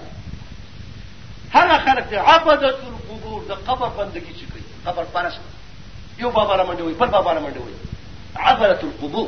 [1.54, 5.59] ہر خلق دے القبور دا قبر بندگی چکی قبر پرست.
[6.20, 7.74] یو بابا رمنڈ ہوئی؟ پر بابا رمنڈ ہوئی۔
[8.36, 9.28] عبرت القبور۔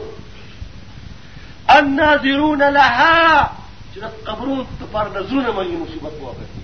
[1.67, 3.45] الناظرون لها
[3.95, 6.61] جنت قبروں تو پر نظرون منگی مصیبت ہوا کرتی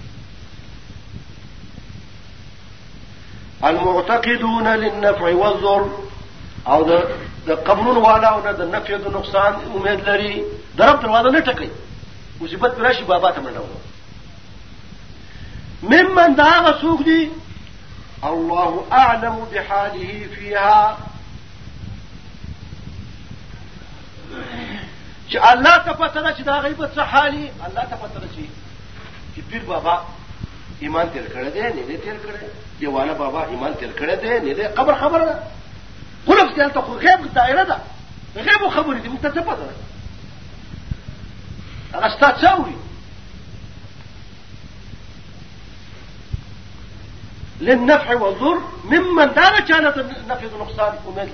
[3.61, 6.07] المعتقدون للنفع والضر۔
[6.63, 10.41] او دا, قبرون والا او دا نفع دا نقصان امید لري
[10.77, 11.69] درب دروازه نه ټکي
[12.41, 13.61] مصیبت راشي بابا ته منډه
[15.83, 17.29] ممن دا غسوق دي
[18.23, 20.97] الله أعلم بحاله فيها.
[25.29, 28.27] چې الله ته پته ده چې دا غیبت څه حالي الله ته پته ده
[29.35, 30.01] چې پیر بابا
[30.79, 32.45] ایمان تیر کړی دی نه دی تیر کړی
[32.79, 35.39] دیوانه بابا ایمان تیر کړی دی نه دی قبر خبره ده.
[36.27, 37.77] خلف دې ته خو غیب دایره ده.
[38.35, 39.75] غیب خبرې دي موږ ته څه پته ده.
[41.93, 42.75] هغه ستاسو څاوري
[47.61, 51.29] للنفع والضر ممن دار كانت النفع والنقصان ومن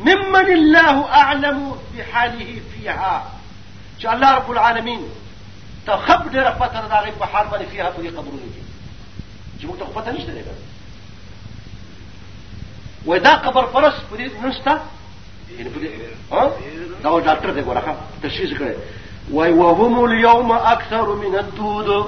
[0.00, 3.32] ممن الله أعلم بحاله فيها.
[4.02, 5.00] شاء الله رب العالمين
[5.86, 8.62] تخب دا غي په حال باندې فيها په قبرونه کې
[9.60, 10.42] چې موږ ته پته دی
[13.06, 14.80] ودا قبر فرس په دې نشته
[15.58, 15.88] یعنی په دې
[17.02, 18.74] دا ډاکټر دی ګورخه تشخیص کړي
[19.30, 22.06] وای وهم اليوم اکثر من الدود.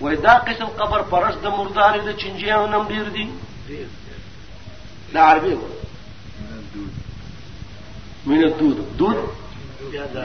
[0.00, 3.28] دا قسم قبر پرس د مردار د چنجیانو نم ډیر دي
[5.14, 5.60] دا عربي و
[8.26, 9.16] من الدود دود؟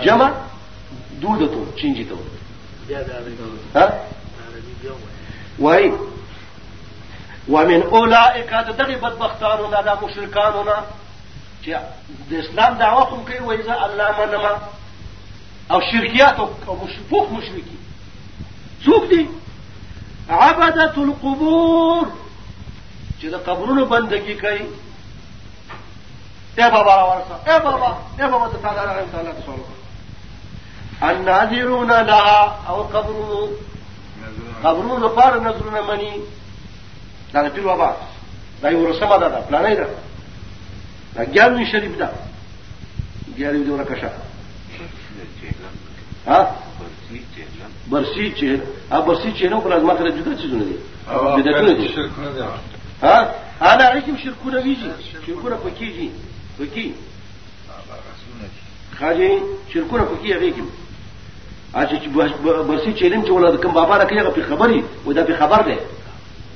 [0.06, 0.32] جمع؟
[1.22, 2.16] دودته چنجته
[3.76, 3.90] ها؟
[5.60, 5.92] وای.
[7.50, 10.78] ومن اولئک دغه بدبختانو دا مشرکانو نه
[11.64, 11.70] چې
[12.30, 14.54] د اسلام دعوه کوم الله منما
[15.72, 17.78] أو شرکیات أو مشفوق مشرکی
[19.10, 19.28] دي
[20.30, 22.06] عبدت القبور.
[23.20, 24.66] چې د قبرونو بندگی کوي
[26.58, 27.88] اے بابا ورسا اے بابا
[28.20, 29.60] اے بابا ته تعالی رحم تعالی سوال
[31.04, 33.48] الناظرون لها أو قبرونو
[34.64, 36.12] قبرونو لپاره نظرونه مني
[37.34, 37.90] دا د پیر بابا
[38.62, 39.88] دا یو رسمه ده پلانې ده.
[41.16, 42.10] دا ګیاروي شریف ده.
[43.38, 44.12] ګیاروي دونه کشه.
[46.28, 46.56] ها؟
[47.90, 48.60] برسی چې
[48.92, 50.78] ا برسی چې نو پر ازما سره جدا چیزونه دي
[51.38, 51.90] بدعتونه دي
[53.04, 53.18] ها
[53.62, 54.90] انا علیکم شرکونه ویږي
[55.26, 56.10] شرکونه پکېږي
[56.60, 56.86] پکې
[59.00, 59.32] خاجي
[59.74, 60.64] شرکونه هغه کې
[61.76, 62.08] اځ چې
[62.70, 65.62] برسی چې علم چې ولادت کوم بابا راکې هغه په خبري و دا په خبر
[65.62, 65.78] ده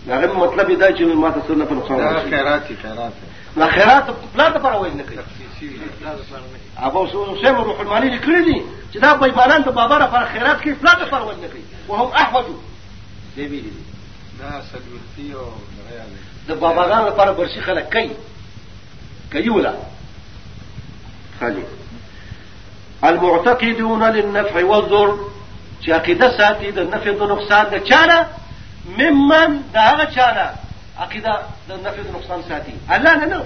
[0.08, 3.14] هغه مطلب دا چې ما ته سره په نقصان خیرات خیرات
[3.58, 5.49] لا خیرات پلا ته پر وایي نه کوي
[6.78, 8.62] ابو سوسم روح المانی لیکلي دي
[8.94, 12.12] چې دا بېمانان د بابا لپاره خیرات کوي پلا ته پر وایي نه کوي وهم
[12.14, 12.46] احوج
[13.36, 13.72] دی دي
[14.40, 15.52] دا سلوتي أو
[16.48, 18.10] د باباګانو لپاره برشي خلک کوي
[19.32, 19.74] کوي ولا
[21.40, 21.64] خالي
[23.04, 25.14] المعتقدون للنفع والضر
[25.82, 28.28] چې عقیده ساتي د نفع د نقصان د چانه
[29.00, 30.46] ممن دا هغه چانه
[31.00, 31.34] عقیده
[31.70, 33.44] د نفع د نقصان ساتي الله نه نه.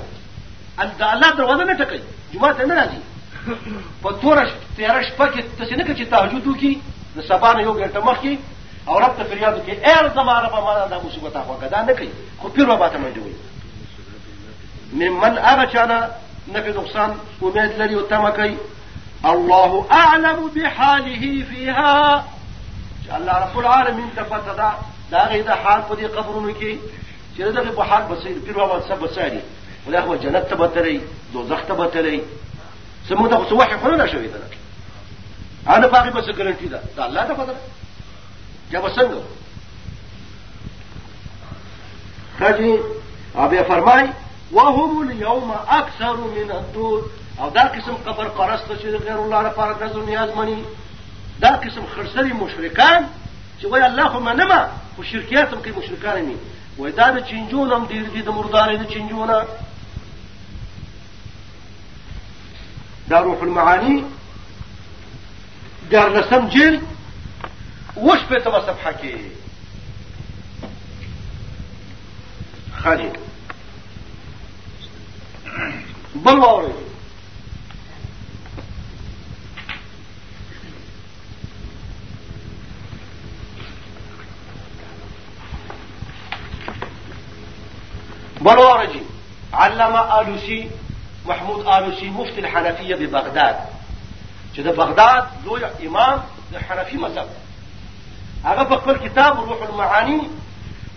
[0.77, 2.01] اللہ دروازہ نہ ٹکئی،
[2.33, 2.99] جمعہ سے نہ راضی۔
[4.01, 5.75] پر تو رش تیرا شپا کی تسی
[6.59, 6.73] کی،
[7.15, 8.35] نہ سبا نہ یو گھنٹہ کی،
[8.85, 12.11] اور اب تو فریادو کی، اے زمارہ پا مانا دا مصیبت آخوا، گدا نہ کئی
[12.37, 13.35] خود پھر وہ بات منڈی ہوئی۔
[14.93, 15.99] من آگا چانا
[16.47, 17.09] نہ کہ نقصان،
[17.41, 18.55] امید لری ہوتا مکئی
[19.31, 24.69] اللہ اعلم بحاله فيها اللہ رب العالمین تفتدا
[25.11, 26.73] دا غیر دا حال پدی قبروں کی
[27.37, 29.39] چرے دا بحال بسیر، پھر وہ سب بساری
[29.87, 31.01] ولا هو جنت ته بتري
[31.33, 32.21] دوزخ ته بتري
[33.09, 34.39] سمو ته څه وحي خلونه شوی ده
[35.67, 37.55] انا باقي بس ګرانټي ده دا الله ته پته
[38.71, 39.11] یا وسنګ
[42.39, 42.79] خاجي
[43.35, 44.09] ابي فرمای
[44.51, 47.03] وهم اليوم اكثر من الدود
[47.39, 50.63] او دا قسم قبر پرست چې غیر الله لپاره نظر نیاز مني.
[51.41, 53.07] دا قسم خرسري مشرکان
[53.61, 56.35] چې وای الله خو منما خو شرکیات هم کوي مشرکان نه
[56.77, 59.45] وای دا د چنجون هم ډیر دي د مردار د چنجونه
[63.09, 64.03] دا روح المعاني
[65.91, 66.81] دار لسم جلد
[67.97, 69.15] وش په تبه صفحه کې
[72.83, 73.11] خالي.
[76.15, 76.73] بل واوري
[88.41, 89.01] بل واوري
[89.53, 90.69] علم آلوسي
[91.25, 93.55] محمود آلوسي مفتي الحنفية ببغداد
[94.55, 97.27] چې د بغداد لوی امام د حنفي مذهب.
[98.45, 100.21] هغه په خپل کتاب روح المعانی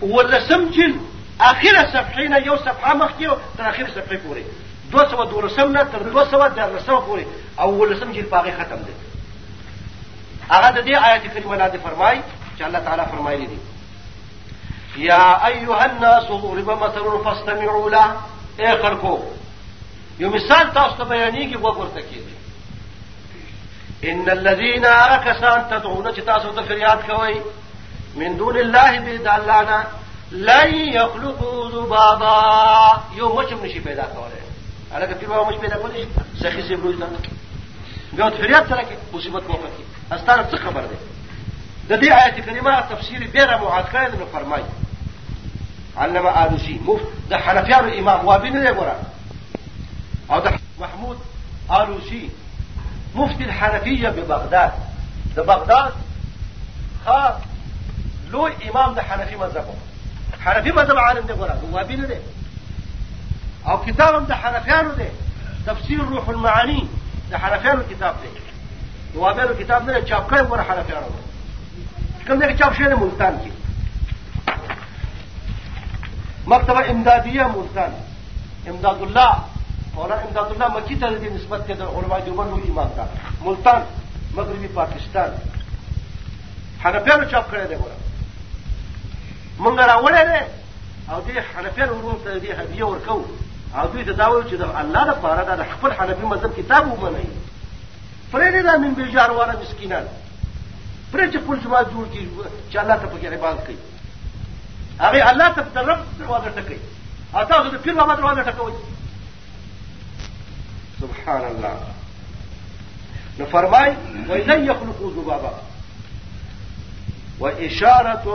[0.03, 1.01] ولسم جلد
[1.41, 3.27] اخره صفحه نه یو صفحه مخکې
[3.59, 4.43] تر اخره صفحه پورې.
[4.93, 7.25] 212 نه تر 214 پورې.
[7.61, 8.93] أو ولسم جلد پاغه ختم دي
[10.51, 12.21] هغه د دې آیت کریمه لاندې فرمای
[12.59, 13.59] چې الله تعالی فرمایلی دي.
[14.97, 18.17] یا ایها الناس ضرب مثل فاستمعوا له
[18.57, 18.77] اے
[20.19, 22.37] یو مثال تاسو ته بیانېږي وګورته کېږي
[24.05, 27.41] إن الذين ركسان تدعون چې تاسو ته فریاد کوئ
[28.17, 29.87] من دون الله بيد الله نه
[30.33, 33.03] لن يخلقوا ذبابا.
[33.17, 34.43] یو مچ نشي پیدا کولای
[34.93, 36.07] هغه په پیغام مچ پیدا کولای
[36.43, 37.07] سخی سی بروز نه
[38.13, 40.97] بیا فریاد سره کې مصیبت موقع کې استاره څه خبر ده
[41.89, 44.65] د دې آیت کریمه تفسیر بیره معاد کړی نو فرمایي.
[45.97, 48.97] علم آلوسی مفت د حنفیانو امام وابین دی ګوره
[50.31, 51.19] أو د محمود
[51.71, 52.31] آلوسی
[53.15, 54.73] مفتي الحنفية ببغداد.
[55.37, 55.93] ده بغداد
[57.07, 57.35] خاص
[58.31, 59.75] لو امام ده حنفي مذهبه
[60.45, 62.19] حنفي مذهب عالم ده غرا وابي ده
[63.67, 65.09] أو كتابهم ده حنفيانو ده
[65.67, 66.89] تفسير روح المعاني
[67.31, 68.31] ده حنفيانو كتاب ده
[69.21, 71.07] وابيانو كتاب ده چاپ کړی ور حنفيانو
[72.27, 73.51] کوم ده چاپ شوی ملتان کې.
[76.47, 77.93] مکتبه امدادیه ملتان.
[78.69, 79.39] امداد الله
[79.97, 83.05] مولانا امداد الله مکی ته د نسبت ته د علماء دیوبند لوی امام تا
[83.45, 83.83] ملتان
[84.35, 85.31] مغربي پاکستان
[86.85, 87.97] حنفیانو چاپ کړی دی ګوره
[89.59, 90.41] مونږ راوړی دی
[91.11, 93.25] او دې حنفیانو ورونو ته دې هدیه ورکو
[93.75, 96.93] او دوی ته دا وایي چې د الله لپاره دا د خپل حنفي مذهب کتاب
[96.93, 97.27] ومنئ
[98.33, 100.07] پرې دا من بیجار والا مسکینان
[101.13, 102.29] پرې چې خپل جماعت جوړ کړي
[102.71, 103.79] چې الله ته پکې عبادت کوي
[105.01, 106.81] هغه الله ته د رب دروازه ټکوي
[107.35, 108.73] او تاسو د پیر بابا دروازه ټکوي
[111.01, 111.75] سبحان اللہ۔
[113.39, 113.91] نہ فرمائے
[114.29, 115.53] وہ نہ یخلق زبابا
[117.39, 118.29] وہ اشارت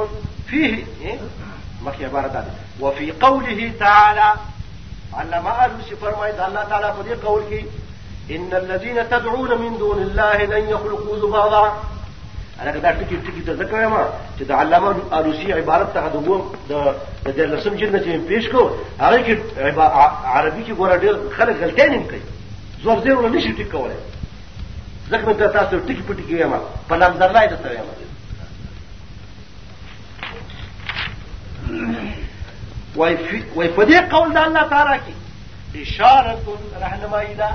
[0.49, 0.64] فی
[1.84, 4.30] مکھی عبارت آدمی وہ فی قول ہی تعالی
[5.22, 7.62] علامہ عروسی فرمائے اللہ تعالیٰ پر یہ قول کی،
[8.36, 11.64] ان الذين تدعون من دون الله لن يخلقوا ذبابا
[12.62, 14.03] انا کدا ټکی ټکی ته ذکر ما
[14.38, 16.16] چې د علامه عروسی عبارت ته د
[17.38, 18.62] د لسم جلد پیش کو
[18.99, 19.34] هغه کې
[20.36, 22.22] عربي کې ګوره ډېر خلک غلطۍ نه کوي
[22.84, 23.97] زور زیر ونه نشي ټیک کولای.
[25.09, 26.53] زخم ته تاسو ټیک پټی کې یم
[26.88, 27.88] په نام زرای ته یم
[32.95, 33.17] وای
[33.55, 35.13] وای په دې قول د الله تعالی کې
[35.75, 36.36] اشاره
[36.82, 37.51] رهنمایي ده.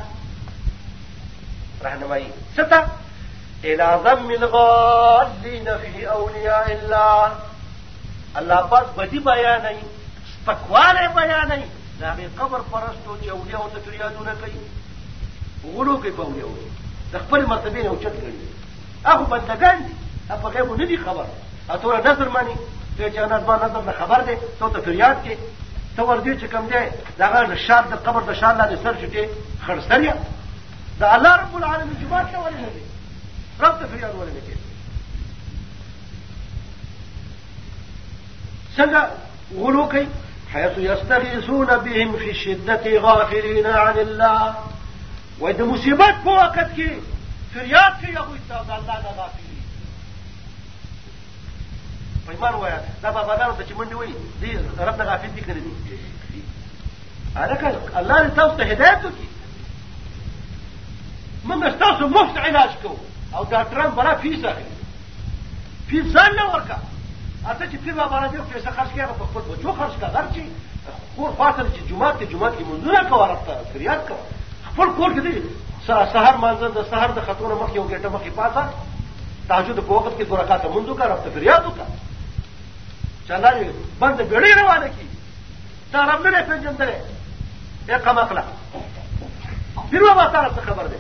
[1.85, 2.79] رہنمائی ستا
[3.71, 7.35] الازم من غالین فی اولیاء اللہ
[8.41, 9.89] اللہ پاک بدی بیان نہیں
[10.45, 11.67] پکوان بیان نہیں
[12.01, 14.76] نہ قبر پرستوں کی اولیاء تکریادوں نہ کہیں
[15.65, 16.49] غلو کوي په اولیاء
[17.13, 18.35] د خپل مرتبه نه اوچت کړي
[19.05, 19.95] هغه بندگان دي
[20.43, 21.27] په غیب نه دي خبر.
[21.71, 22.55] اته نظر مانی
[22.97, 25.37] ته چې انا ځما نظر نه خبر دی ته ته فریاد کې
[25.97, 26.83] ته ورته چې کوم دی
[27.19, 29.25] دغه شاد د قبر د شان لاندې سر شټي
[29.67, 30.15] خرڅریا
[31.01, 32.83] د الله رب العالمین جماعت ته ولې نه دی؟
[33.61, 34.57] رب ته فریاد ولې نه کوي
[38.77, 39.01] څنګه
[39.63, 40.07] غلو کوي؟
[40.53, 44.55] حيث يستغيثون بهم في الشدة غافلين عن الله
[45.41, 46.91] وإذا مصيبات په وخت کې
[47.55, 49.47] فریاد کوي هغه ته الله نه غافل
[52.27, 55.73] پیمان وایا دا باباګانو ته چې منډي وایي دي رب نه غافل دي کړی دي؟
[57.37, 59.29] الکه الله دې تاسو ته هدایت وکړي.
[61.45, 62.99] موږ تاسو مفت علاج کوو.
[63.35, 64.75] او ډاکټران بلا فیس اخلي.
[65.89, 66.79] فیس ځان نه ورکا
[67.51, 70.17] اته چې پیر بابا راځي پیسې خرج کړي په خپل بچو خرج کړه.
[70.17, 70.43] هر چی
[71.17, 74.36] کور فاصله چې جمعه ته جمعه کې منځونه کوي رفته فریاد کوي
[74.77, 75.41] خپل کور کې دی
[75.87, 78.69] سحر مانځه د سحر د خطونه مخ یو ګټه مخې پاته
[79.49, 81.87] تاجد په وخت کې دوه رکعاته منځو کا رفته فریاد وکړه
[83.29, 85.07] چلا یې جی، بند بیړې روانه کی۔
[85.91, 86.99] تا رب نه پیژندلې
[87.89, 88.41] یې کم اخلا
[89.91, 90.97] پھر وہ بات آپ سے خبر دے۔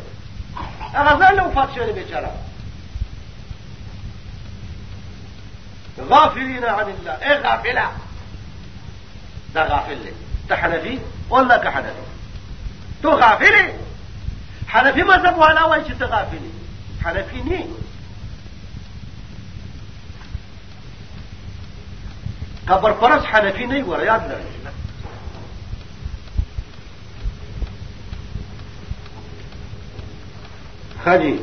[0.94, 2.30] اگر ذہن وفات شعر بیچارہ۔
[6.08, 7.86] غافلین عن اللہ۔ اے غافلہ۔
[9.54, 10.10] غافل لے۔
[10.48, 10.98] تحنفی
[11.28, 11.70] واللہ کا
[13.06, 13.20] تو
[14.68, 16.50] حنفي مذهب ولا وجه تغافلي
[17.04, 17.66] حنفي ني
[22.68, 24.56] قبر پرس حنفي نه ور یاد لري
[31.04, 31.40] خلي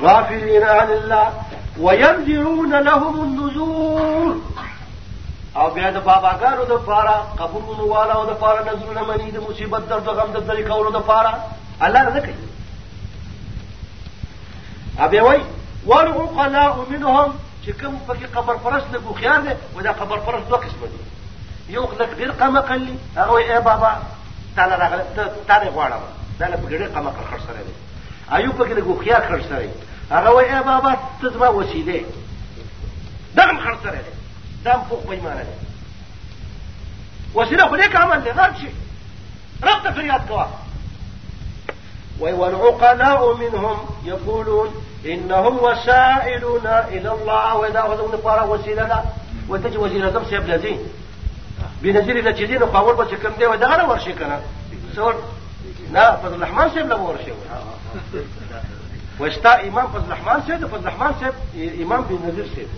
[0.00, 1.32] غافلين عن الله
[1.78, 4.42] وينذرون لهم النذور.
[5.60, 9.82] او بیا د باباګانو د پاره قبرونو والا او د پاره نظرونه منی د مصیبت
[9.90, 11.32] درد غم د ذری کولو د پاره.
[11.84, 12.48] الله نه کوي.
[15.04, 15.40] ابي وای
[15.86, 17.28] ورغو قلاء منهم.
[17.64, 21.00] چې کوم پکې قبر پرست لګو خيار دی و دا قبر پرست دوه قسم دي.
[21.74, 23.92] یو خلک ډیر قمه کړي هغه اے بابا
[24.56, 25.04] تعالی راغله
[25.48, 26.02] تعالی غواړم
[26.38, 27.74] دا له ډیر قمه کړ خرڅ سره دي
[28.36, 29.68] ایوب پکې لګو خيار خرڅ سره
[30.10, 32.04] هغه وای اے بابا ته زما وسیله
[33.36, 34.19] دغه خرڅ سره دي
[34.64, 35.56] دا په خو ایمان دي
[37.34, 38.70] وسیله خو دې عمل دی غلط شي
[39.62, 40.48] رب ته فریاد کوه
[42.20, 44.68] والعقلاء منهم يقولون
[45.06, 49.04] إنهم وسائلنا إلى الله وإذا أخذوا نقارا وسيلة
[49.48, 50.42] وتجي وسيلة دم سيب
[51.82, 54.40] بنزيل إلى تجدين وقاول بشكم دي وإذا أنا ورشي كنا.
[54.96, 55.14] سور.
[55.92, 57.32] لا فضل الرحمن سيب لما ورشي.
[59.18, 61.34] واستا إمام فضل الرحمن سيب فضل الرحمن سيب
[61.82, 62.68] إمام بنزيل سيب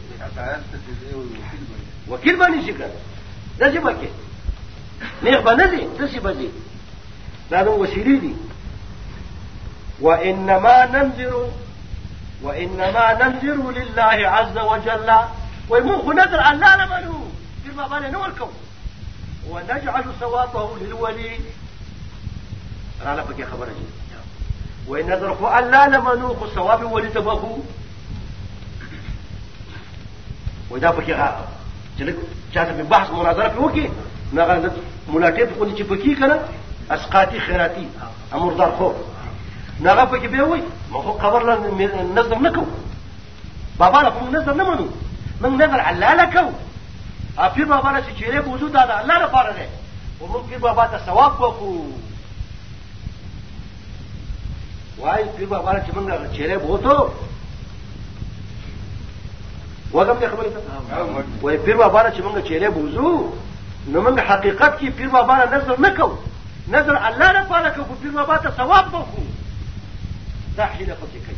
[2.13, 2.91] وكيل بني شكرا.
[3.59, 4.09] ده جيبا كي
[5.23, 6.49] نيخ بنزي تسي بزي
[7.53, 8.35] هذا وسيلي دي
[10.01, 11.51] وإنما ننذر
[12.43, 15.13] وإنما ننذر لله عز وجل.
[15.69, 17.27] ويموخ نذر أن لا نمنه
[17.67, 18.51] كما بان نولكم
[19.49, 21.41] ونجعل ثوابه للولي.
[23.05, 23.87] رانا بك خبر جي
[24.87, 27.59] وإن نذرك أن لا نمنوخ ثواب ولي تبخو
[30.71, 31.49] وإذا بك غا
[31.99, 33.87] چاہتا پہ بحث مناظرہ پہ ہو کے
[34.33, 34.43] نہ
[35.09, 36.37] ملاٹے پہ کوئی چپکی کرا
[36.95, 37.87] اسقاطی خیراتی
[38.31, 38.93] امردار خو.
[39.81, 42.65] ناغا پہ کہ بے ہوئی مخو خبر نظر نہ کہو
[43.77, 44.87] بابا لکھوں نظر نہ منو.
[45.41, 46.49] منگ نظر اللہ لکھو
[47.37, 49.67] آپ پھر بابا نے چہرے کو وجود دادا اللہ نہ پارا رہے
[50.19, 51.69] اور پھر بابا کا ثواب کو کو
[54.99, 56.85] وائی پھر بابا نے چمنگا چہرے بہت
[59.93, 60.61] وګم دې خبرې ته
[61.43, 63.35] وای پیر بابا چې موږ چیرې بوزو؟
[63.87, 66.17] نو موږ حقیقت کې پیر بابا نظر نه کوو
[66.69, 69.25] نظر الله لپاره کوو پیر بابا ته ثواب وکړو
[70.57, 71.37] دا حیله پکې کوي.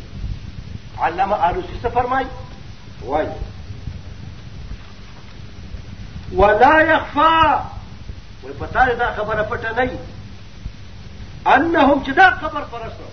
[0.99, 2.27] علامه آلوسی څه فرمایي
[3.03, 3.27] وای.
[6.33, 7.59] ولا يخفى.
[8.43, 9.89] وپتا دا خبره پټه نه
[11.55, 13.05] انهم چې دا خبر پرسته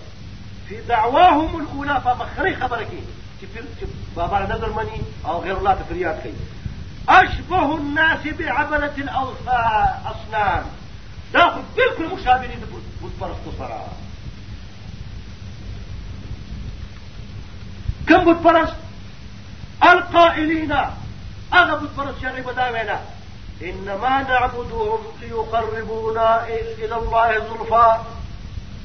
[0.67, 3.22] في دعواهم الأولى فمخري خبره کې.
[3.79, 3.85] چې
[4.15, 6.33] بابا نظر مني أو غير الله ته فریاد کوي
[7.09, 10.63] أشبه الناس بعبلة الاصنام
[11.33, 12.65] دا خو بالکل مشابه دي د
[13.19, 13.51] پرستو
[18.07, 18.75] كم بت پرست
[19.83, 20.71] القائلين.
[21.51, 22.23] هغه بت پرست
[22.73, 22.99] وینا
[23.61, 27.97] إنما نعبدهم ليقربونا إلى الله زلفى.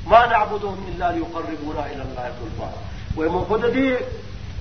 [0.06, 2.70] ما نعبدهم إلا ليقربونا إلى الله زلفى.
[3.16, 3.96] ومن دي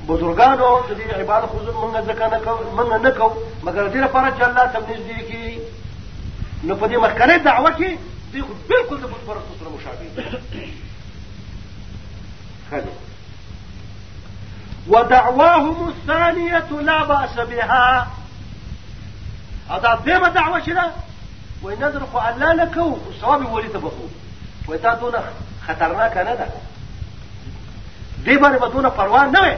[0.08, 3.28] بزرګانو د دې عبادت خو موږ ځکه نه کو موږ نه کو
[3.66, 5.60] مګر دې لپاره چې الله تم نږدې کی
[6.64, 7.90] نو په دې مخکنه دعوه کې
[8.34, 10.08] دې خو بالکل د بت پرستو سره مشابه
[12.72, 12.94] خلي
[14.88, 18.08] ودعواهم الثانية لا بأس بها.
[19.70, 20.92] هذا ديما دعوة شنا
[21.64, 24.08] وينظر خو الله لكو الصواب ولي تبخو
[24.68, 25.14] ويتاتون
[25.68, 26.48] خطرناك ندا
[28.26, 29.58] دي باندې بدون پروا نه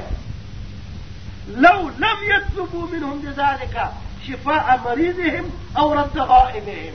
[1.56, 3.92] لو لم يطلبوا منهم بذلك
[4.28, 6.94] شفاء مريضهم أو رد غائبهم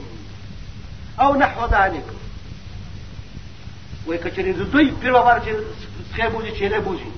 [1.20, 2.04] أو نحو ذلك.
[4.06, 5.52] وای کچری د دوی پیر بابا چې
[6.16, 7.10] څخه بوزي بوزي.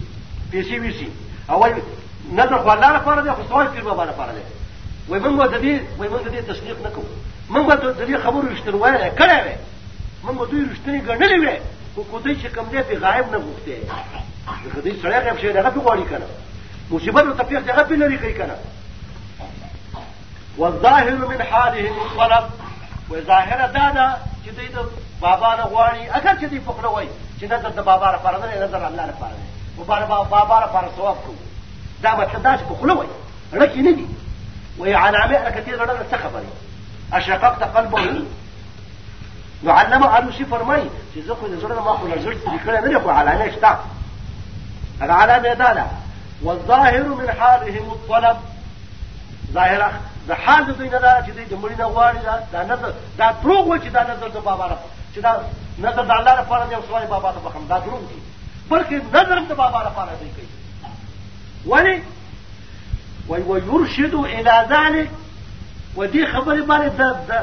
[0.53, 1.09] پیسې ویسي
[1.51, 1.72] او وای
[2.32, 4.45] نظر خو الله لپاره دی خو سوال بابا لپاره دی
[5.09, 7.05] وای موږ د دې وای موږ د دې تصدیق نکوو
[7.51, 9.57] موږ د دې خبرو رښتینوالي کړې وې
[10.24, 11.57] موږ دوی رښتینی ګڼلې وې
[11.95, 13.76] خو کو دوی چې کوم دې غایب نه غوښته
[14.74, 16.26] د دې سره غیب دغه په غوړی کړه
[16.91, 18.34] مصیبت ته پیښ دغه په لري کوي
[20.59, 22.45] والظاهر من حاله الطلب
[23.11, 24.78] وظاهر دادا چې دوی د
[25.20, 26.89] بابا نه غواړي اگر چې دوی فقره
[27.82, 29.84] بابا لپاره نه نظر الله لپاره دی
[30.30, 31.34] بابا لپاره ثواب کوو
[32.03, 33.09] دا مطلب دا چې فقره وای
[33.53, 34.07] لکه نه دي
[34.78, 36.49] وهي علامه من الناس خبري
[37.12, 37.99] اشققت قلبه
[39.64, 40.82] يعلم علوسي فرمای
[41.14, 43.78] چې زه زړه ما خو لزړ دي کړه نه خو علامه شته.
[45.01, 45.55] هغه علامه
[46.43, 48.37] والظاهر من حالهم الطلب.
[49.53, 49.91] ظاهر
[50.28, 52.18] د حال د دوی نه دا چې دوی د مړي نه غواړي
[52.53, 54.76] دا نظر دا دروغ و چې دا نظر د بابا را
[55.14, 55.32] چې دا
[55.78, 58.18] نظر د الله لپاره دی أو سوال بابا ته بخم دا دروغ دي
[58.70, 60.49] بلکې نظر د بابا لپاره دی کوي
[61.66, 62.03] ولی
[63.28, 65.11] وي ويرشد إلى ذلك.
[65.97, 66.91] ودي خبر باندې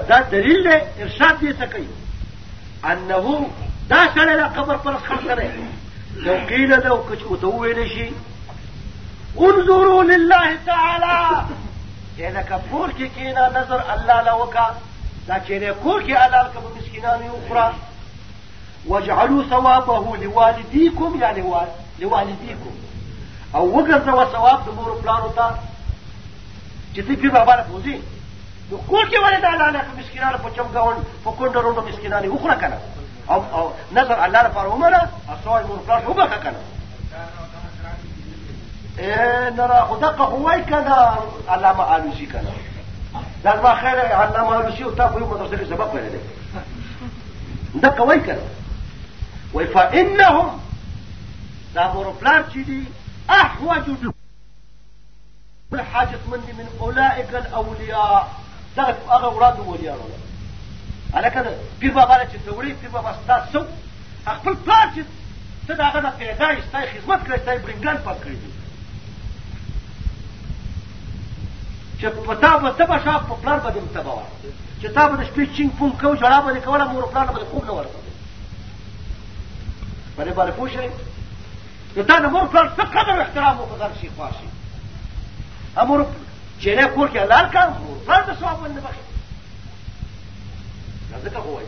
[0.09, 1.87] دا دلیل دی إرشاد دې څه کوي
[2.85, 3.49] أنه
[3.89, 5.39] دا سره قبر پر خلق
[6.15, 8.11] لو قيل له کچ أو ته ویل شي
[9.37, 11.45] انظروا لله تعالى.
[12.17, 14.67] اذا كفور کې کینا نظر الله لوکا
[15.27, 16.15] دا چې کور کې
[16.77, 17.73] مسکینان أخرى
[18.87, 21.43] واجعلوا ثوابه لوالديكم يعني
[21.99, 22.73] لوالديكم.
[23.55, 25.47] أو وګرځوا ثواب د مور پلانو ته
[26.95, 28.01] چې دې پیر بابا نه پوزي
[28.71, 30.49] نو کور کې ولې دا لاله په مسکینانو په
[31.75, 32.77] په مسکینانو وخوره کنه
[33.29, 35.01] أو نظر الله لپاره ومنه
[35.33, 36.01] اسوای مور پلان
[36.43, 36.59] کنه
[38.97, 41.17] اے نرا خدقه هوای کنه
[41.49, 42.51] علامة آلوسی کنه
[43.43, 46.19] دا ما آلوسی أو تا په مدرسة کې سبق ویل دي
[47.79, 48.47] دا کوي کنه
[49.53, 50.59] وای فإنهم
[51.75, 52.85] دا مور پلان چې دي.
[53.29, 53.83] احوج
[55.93, 58.27] حاجة مني من أولئك الأولياء.
[58.77, 59.97] دغت هغه وراد وليان
[61.15, 63.59] أنا كده پیر بابا چې توړي پیر بابا ستا سو
[64.25, 65.01] خپل پلان چې
[65.67, 67.97] ته داغه د پیدا استای خدمت کړی استای برنګان
[72.03, 74.11] چې په تا به ته به شا په پلار به دې ته به
[74.81, 77.39] چې تا به د شپې چینګ پونګ کو ژړا به دې کوله مور پلار به
[77.39, 77.99] دې خوب نه ورته
[80.15, 80.89] په دې باندې پوه شئ
[81.95, 84.47] نو تا د مور پلار څه قدر احترام وکړ شي خوا شي
[85.81, 86.05] امور
[86.61, 89.03] چې نه کور کې حلال کړ مور پلار ته ثواب نه بخښي
[91.11, 91.59] دا ځکه هو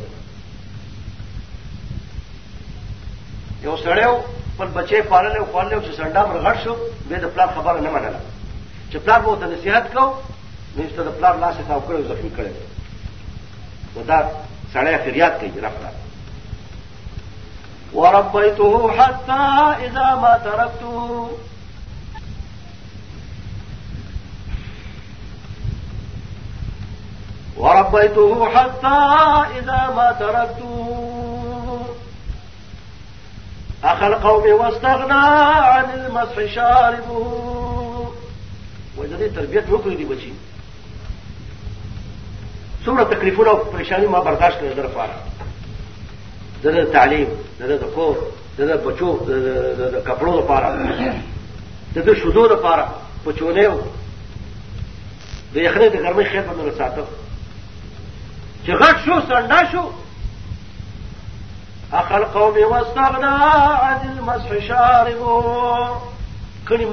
[3.64, 4.14] یو سړیو
[4.58, 6.74] پر بچې پاللې او پاللې چې سنډا مرغړ شو
[7.10, 8.35] به د پلار خبره نه منله.
[8.96, 10.04] چې پلان وو ته نصيحت کو
[10.76, 12.54] چې د پلان لاس ته وکړو زخمی کړي
[13.96, 14.20] نو دا
[14.74, 15.90] سړی فریاد کوي رفتا
[17.94, 19.42] وربيته حتى
[19.88, 21.30] إذا ما تركته
[27.58, 29.00] وربيته حتى
[29.60, 30.78] إذا ما تركته
[33.84, 35.26] أخى القوم واستغنى
[35.74, 37.85] عن المسح شاربه
[38.98, 40.34] وإذا دي تربية وکړي دي بچي.
[42.86, 45.18] څومره تکلیفونه او پریشانی ما برداشت کړې در پاره
[46.64, 47.28] د تعلیم
[47.60, 48.16] د کور
[48.58, 50.68] د بچو د کپړو لپاره.
[51.96, 53.06] د شودو لپاره.
[53.26, 53.78] بچونه
[55.54, 57.06] د یخنۍ د ګرمۍ خیر مله ساتو
[58.66, 59.84] چې غټ شو سنډا شو.
[61.92, 63.34] اخل قوم واستغنى
[63.86, 65.36] عن المسح شاربو.
[66.68, 66.86] کړي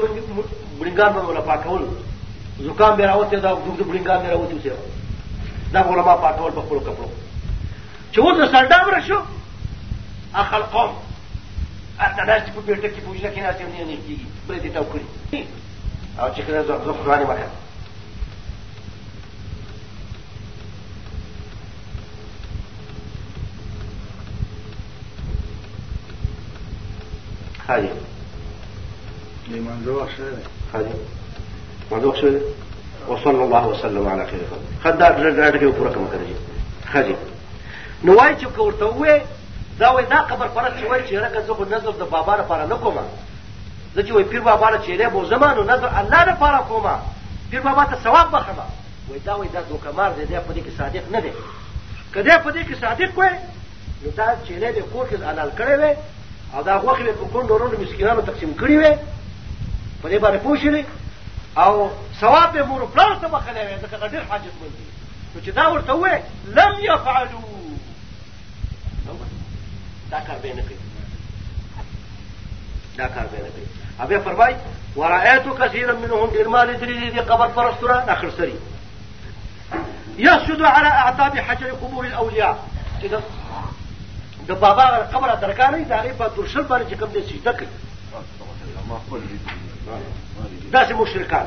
[0.83, 1.83] بړنګان به ولا پاکول.
[2.61, 4.71] زکام به راوته دا دغه بړنګان به راوته سي
[5.73, 7.09] دا علماء پاکول په خپل کپړو.
[8.13, 9.21] چې و د سنډا ورشو
[10.35, 10.91] اخل قوم
[11.99, 14.81] اته دا چې په بیرته کې پوښتنه کې نه نه نه کیږي بل دې تا
[14.81, 15.07] وکړي
[16.19, 17.49] او چې کله زه زه قرآن مکه
[27.67, 28.12] حاجی
[29.53, 30.85] لمنزوع شوی
[31.91, 32.41] منزوع شوی
[33.09, 34.41] وصلى الله وسلم على خير
[34.85, 36.35] خلق خدا ډېر کې پوره کوم کوي
[36.93, 37.17] حاجی
[38.05, 39.21] نو وای چې کوړته وې
[39.79, 42.75] دا وای دا قبر پرست وای چې راکه زه خو نظر د بابا لپاره نه
[42.75, 42.99] کوم
[43.95, 46.87] زه چې وای پیر بابا له چیرې بو زمانو نظر الله لپاره کوم
[47.51, 48.67] پیر بابا ته ثواب بخما
[49.09, 51.33] وای دا وای دا دوکمار دی دا په دې کې صادق نه دی
[52.15, 53.35] کله په دې کې صادق وای
[54.03, 55.97] نو دا چیرې د کور کې حلال کړی وای
[56.55, 58.97] او دا غوښه په کوندو ورونو مسکینانو تقسیم کړی وای
[60.03, 60.85] په دې باندې پوښتنه
[61.59, 64.87] أو ثواب به مور پلان ته مخنه وي ځکه ډېر حاجت مند دي
[65.35, 67.43] نو چې دا ورته وې لم يفعلوا.
[70.11, 70.77] دا کار به نه کوي
[72.99, 73.67] دا کار به نه کوي
[74.01, 74.55] ابه فرمای
[74.97, 78.55] ورایت كثيرا منهم بالمال دلیل دي قبر پرسترا آخر سری
[80.19, 82.57] يسجد على أعتاب حجر قبور الأولياء.
[83.03, 83.07] چې
[84.49, 87.69] د بابا قبر درکانه دا غي په درشل باندې کوم دي سجده کوي
[90.73, 91.47] داسې مشرکان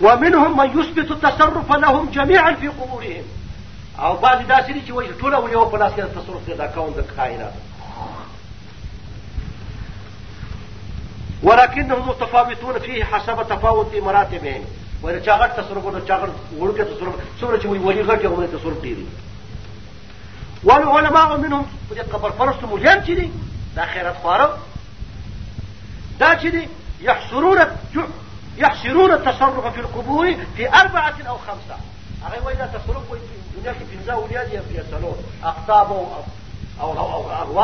[0.00, 3.24] ومنهم من يثبت التصرف لهم جميعا في قبورهم.
[3.98, 6.92] أو بعض داسې دي چې وایي ټول اولیاء په لاس کې تصرف دی دا کون
[6.96, 7.52] د کائنات
[11.42, 14.64] ولكنهم متفاوتون فيه حسب تفاوت مراتبهم.
[15.02, 19.06] وإذا چاغت تصرف ولا چاغت ورکه تصرف څومره چې وي ولي غټ یو تصرف ډیری
[20.64, 21.66] والعلماء منهم
[22.12, 23.28] قبر پرست مليان چې
[23.76, 24.58] دا خیرت خواره
[26.20, 26.38] دا
[27.00, 27.58] يحصرون
[28.58, 31.76] يحصرون التصرف في القبور في أربعة أو خمسة.
[32.44, 33.22] وایي دا تصرف وایي
[33.56, 35.16] دنیا کې پنځه اولیا دي یا څلور
[36.80, 37.54] أو أو أو أو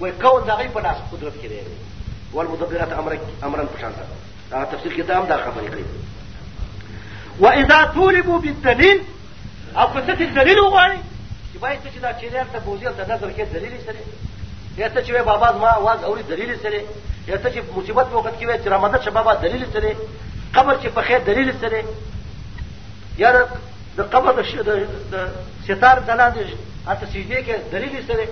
[0.00, 1.34] وایي کون دا غي په لاس قدرت
[2.32, 4.02] والمدبرات أمر امرا پشانتا
[4.50, 5.84] دا تفسیر کې دا هم دا خبرې
[7.40, 9.02] وإذا طولبوا بالدليل
[9.76, 10.98] أو کته الدليل وغواړي
[11.54, 13.72] چې باید چې دا چیرې ته بوزي ته نظر دلیل
[14.77, 16.81] یا ته چې بابا ما आवाज اوري دلیل سره
[17.27, 19.95] یا ته چې مصیبت په وخت کې وای چې رمضان شبابا دلیل سره
[20.53, 21.83] قبر چې په خیر دلیل سره
[23.17, 23.31] یا
[23.97, 24.45] د قبر د
[25.67, 26.33] ستار دلان
[26.87, 28.27] اته سجدي کې دلیل سره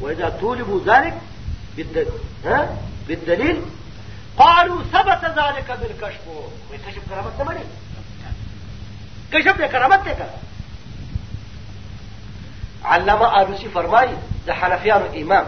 [0.00, 1.14] واذا طولبوا ذلك
[1.76, 2.12] بالدليل
[2.44, 2.76] ها
[3.08, 3.62] بالدليل
[4.38, 6.24] قالوا ثبت ذلك بالكشف
[6.72, 7.64] وكشف كرامت نه مانی
[9.32, 10.28] کشف به کرامت ته کړه
[12.84, 14.14] علامه آلوسی فرمایي
[14.46, 15.46] د حنفیانو امام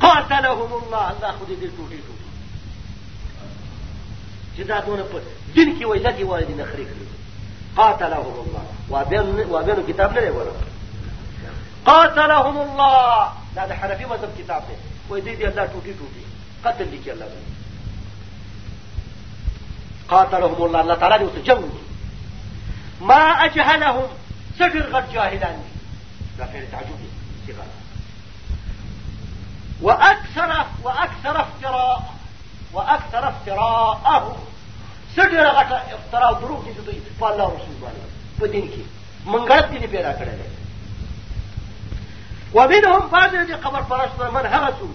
[0.00, 1.04] قاتلهم الله.
[1.10, 2.28] الله خو دې ټوټي ټوټي
[4.56, 5.18] چې دا دونه په
[5.54, 7.06] دین کې وایي نه خري کړی
[7.76, 8.64] قاتلهم الله.
[8.88, 10.54] وابن وابن کتاب نه وره
[11.84, 13.32] قاتلهم الله.
[13.56, 14.76] دا د حنفي مذهب کتاب دی.
[15.08, 16.24] وایي دې الله ټوټي ټوټي
[16.64, 17.42] قتل دي الله دې.
[20.08, 20.80] قاتلهم الله.
[20.80, 21.60] الله تعالی دې وسجن
[23.00, 24.08] ما اجهلهم.
[24.58, 25.56] سجر غد جاهلان
[26.38, 27.00] دا فعل تعجب
[29.80, 32.02] دي وأكثر وأكثر افتراء
[32.72, 34.36] وأكثر افتراءه.
[35.16, 38.04] سجر غټ افتراء دروغ دي دوی په الله رسول باندې
[38.40, 38.82] په دین کې
[39.80, 40.40] دي پیدا کړل
[42.54, 44.94] ومنهم بعض دي قبر پرست من هغه څوک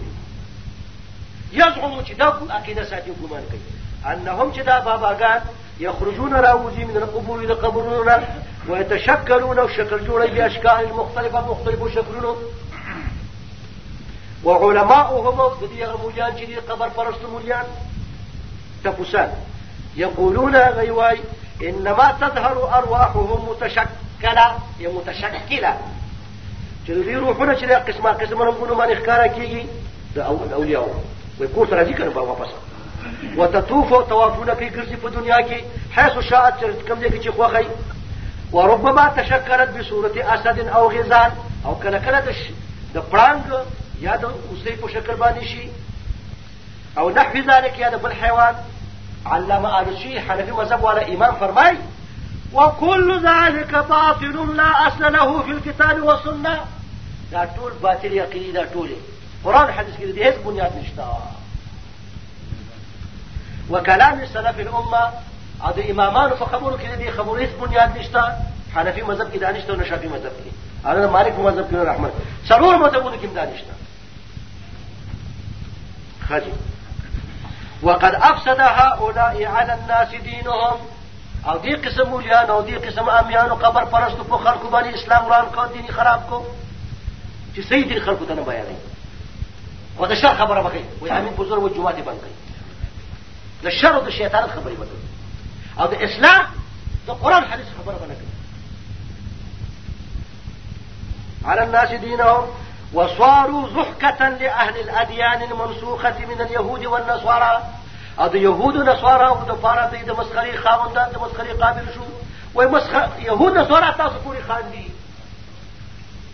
[1.52, 2.00] يزعم
[2.50, 3.12] عقیده ساتي
[4.06, 5.40] انهم چې دا باباګان
[5.80, 8.22] يخرجون راوزي من القبور إلى قبرنا
[8.68, 12.36] ويتشكلون وشكل جوړي باشكال مختلفه مختلف شکلونو.
[14.44, 15.38] وعلماؤهم
[16.04, 17.64] مجان چې قبر پرست مليان
[18.84, 19.30] تفسان.
[19.96, 21.18] يقولون غيواي
[21.62, 25.72] إنما تظهر أرواحهم متشكلة مشکله یا متشکله
[26.86, 29.66] چې دوی روحونه چې قسمة قسمه رنګونه باندې ښکارا کیږي
[30.14, 30.18] د
[30.52, 30.84] اولیاء
[31.40, 32.48] وي کور ته راځي کنه با واپس
[33.36, 33.92] وتطوف
[34.54, 35.58] کوي ګرځي په دنیا کې
[35.96, 37.66] حيث شاءت کې چې خوخی
[38.52, 41.30] وربما تشکلت بصورت أسد أو غزال
[41.66, 42.20] أو کله کله
[42.94, 43.42] د پړانګ
[44.06, 45.70] یا د اوسې په شکل باندې شي
[46.98, 48.54] أو نحو ذلك یا د بل حیوان.
[49.26, 51.76] علامه آلوشي حنفي مذهب والا امام فرمای
[52.52, 56.58] وكل ذلك باطل لا أصل له في الكتاب والسنة
[57.32, 58.88] دا ټول باطل یقیني دا ټول
[59.44, 61.04] قرآن حدیث کې دې هیڅ بنیاد نشته.
[63.70, 65.04] وكلام السلف الأمة
[65.64, 68.22] أو د امامانو په خبرو کې دې بنیاد نشته.
[68.74, 70.50] حنفي مذهب کې دانشته أو شافعي مذهب کې.
[70.86, 72.12] أنا مالک مذهب کې رحمت.
[72.48, 73.81] څلور مذهبونو کې دانشته
[76.32, 76.52] خجي
[77.82, 80.78] وقد أفسد هؤلاء على الناس دينهم.
[81.46, 85.66] أو دې قسم مولیان أو دې قسم امیانو قبر پرستو په خلکو إسلام وران کو
[85.74, 86.46] دیني خراب کو.
[87.54, 88.42] چې صحیح دین خلکو ته نه
[90.06, 92.34] د شر خبره وکړي وي امین بزرګ و جمعه دي بند کړي
[93.64, 94.76] د شر أو د شیطان خبرې
[95.80, 96.44] أو د اسلام
[97.06, 98.32] د قرآن حدیث خبره باندې
[101.44, 102.44] على الناس دينهم.
[102.94, 107.62] وصاروا ضحكة لأهل الأديان المنسوخة من اليهود والنصارى.
[108.20, 109.44] أو د يهودو نصارا أو
[110.06, 112.04] د مسخري خاوندان د مسخري قابل شو؟
[112.54, 114.90] وای مسخ يهود نصارا تاسو پوری خان دي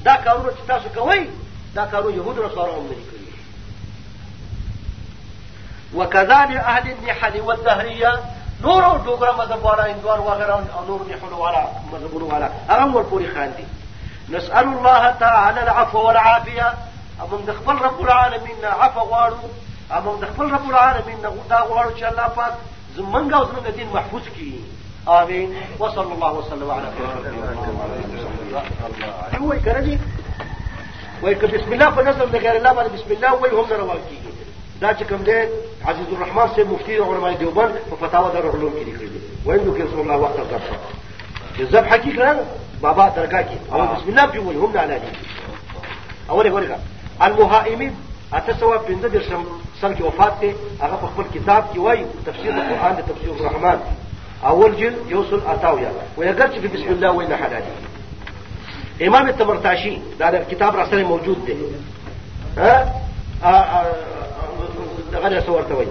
[0.05, 1.31] دا کارونه چې تاسو کوي
[1.75, 2.91] دا کارونه يهود نصارا هم
[5.95, 8.21] وكذلك أهل النحل والدهرية.
[8.63, 8.99] نور أو
[9.63, 12.51] والا اندوار وغيرها أو نور نحل والا مذهبون والا.
[12.69, 13.65] هغه ور پوری خان دي
[14.31, 16.75] نسأل الله تعالى العفو والعافية.
[17.23, 19.47] امون د خپل رب العالمین عفو غواړو
[19.97, 22.27] اما د خپل رب العالمین نه دا غواړو چې الله
[23.37, 24.53] أو زمونږ دین محفوظ کړي
[25.09, 25.57] آمين.
[25.81, 27.09] وصلى الله وسلم على خير
[29.41, 29.99] هو کرجی
[31.23, 34.33] وای که بسم الله د غیر الله باندې بسم الله وای هم روان کیږي
[34.81, 35.23] دا چې کوم
[35.91, 39.21] عزیز الرحمن سے مفتی علماء دیوبند په فتاوا در علوم کې لیکلي
[39.65, 40.98] نو کې رسول الله وخت الذبح
[41.65, 42.37] ذبح کی کړه
[42.81, 45.13] بابا کې أو بسم الله وای هم نه علاجي
[46.31, 46.79] اوله ورګه
[47.23, 47.93] المهائمین
[48.33, 49.45] اته سوا پنځه درشم
[49.81, 53.79] سم کې وفات ته هغه په خپل کتاب کې وایي تفسیر القرآن د تفسیر الرحمن.
[54.45, 57.73] أول جلد یوصل اتاویا ويقرش في بسم الله وإن حلالي
[59.07, 60.31] إمام التمرتاشي دا
[60.75, 61.57] را سره موجود دی
[62.59, 62.95] ها؟
[65.13, 65.89] دغه سورته وایي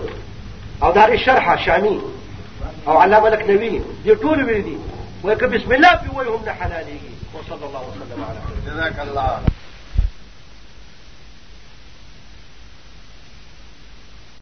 [0.84, 2.02] أو دار الشرح شامي
[2.88, 4.78] أو علامة لکنوي دي ټول ویل دي
[5.24, 7.00] ويك بسم الله في وجههم حلالي
[7.34, 9.42] وصلى الله وسلم على جزاك الله.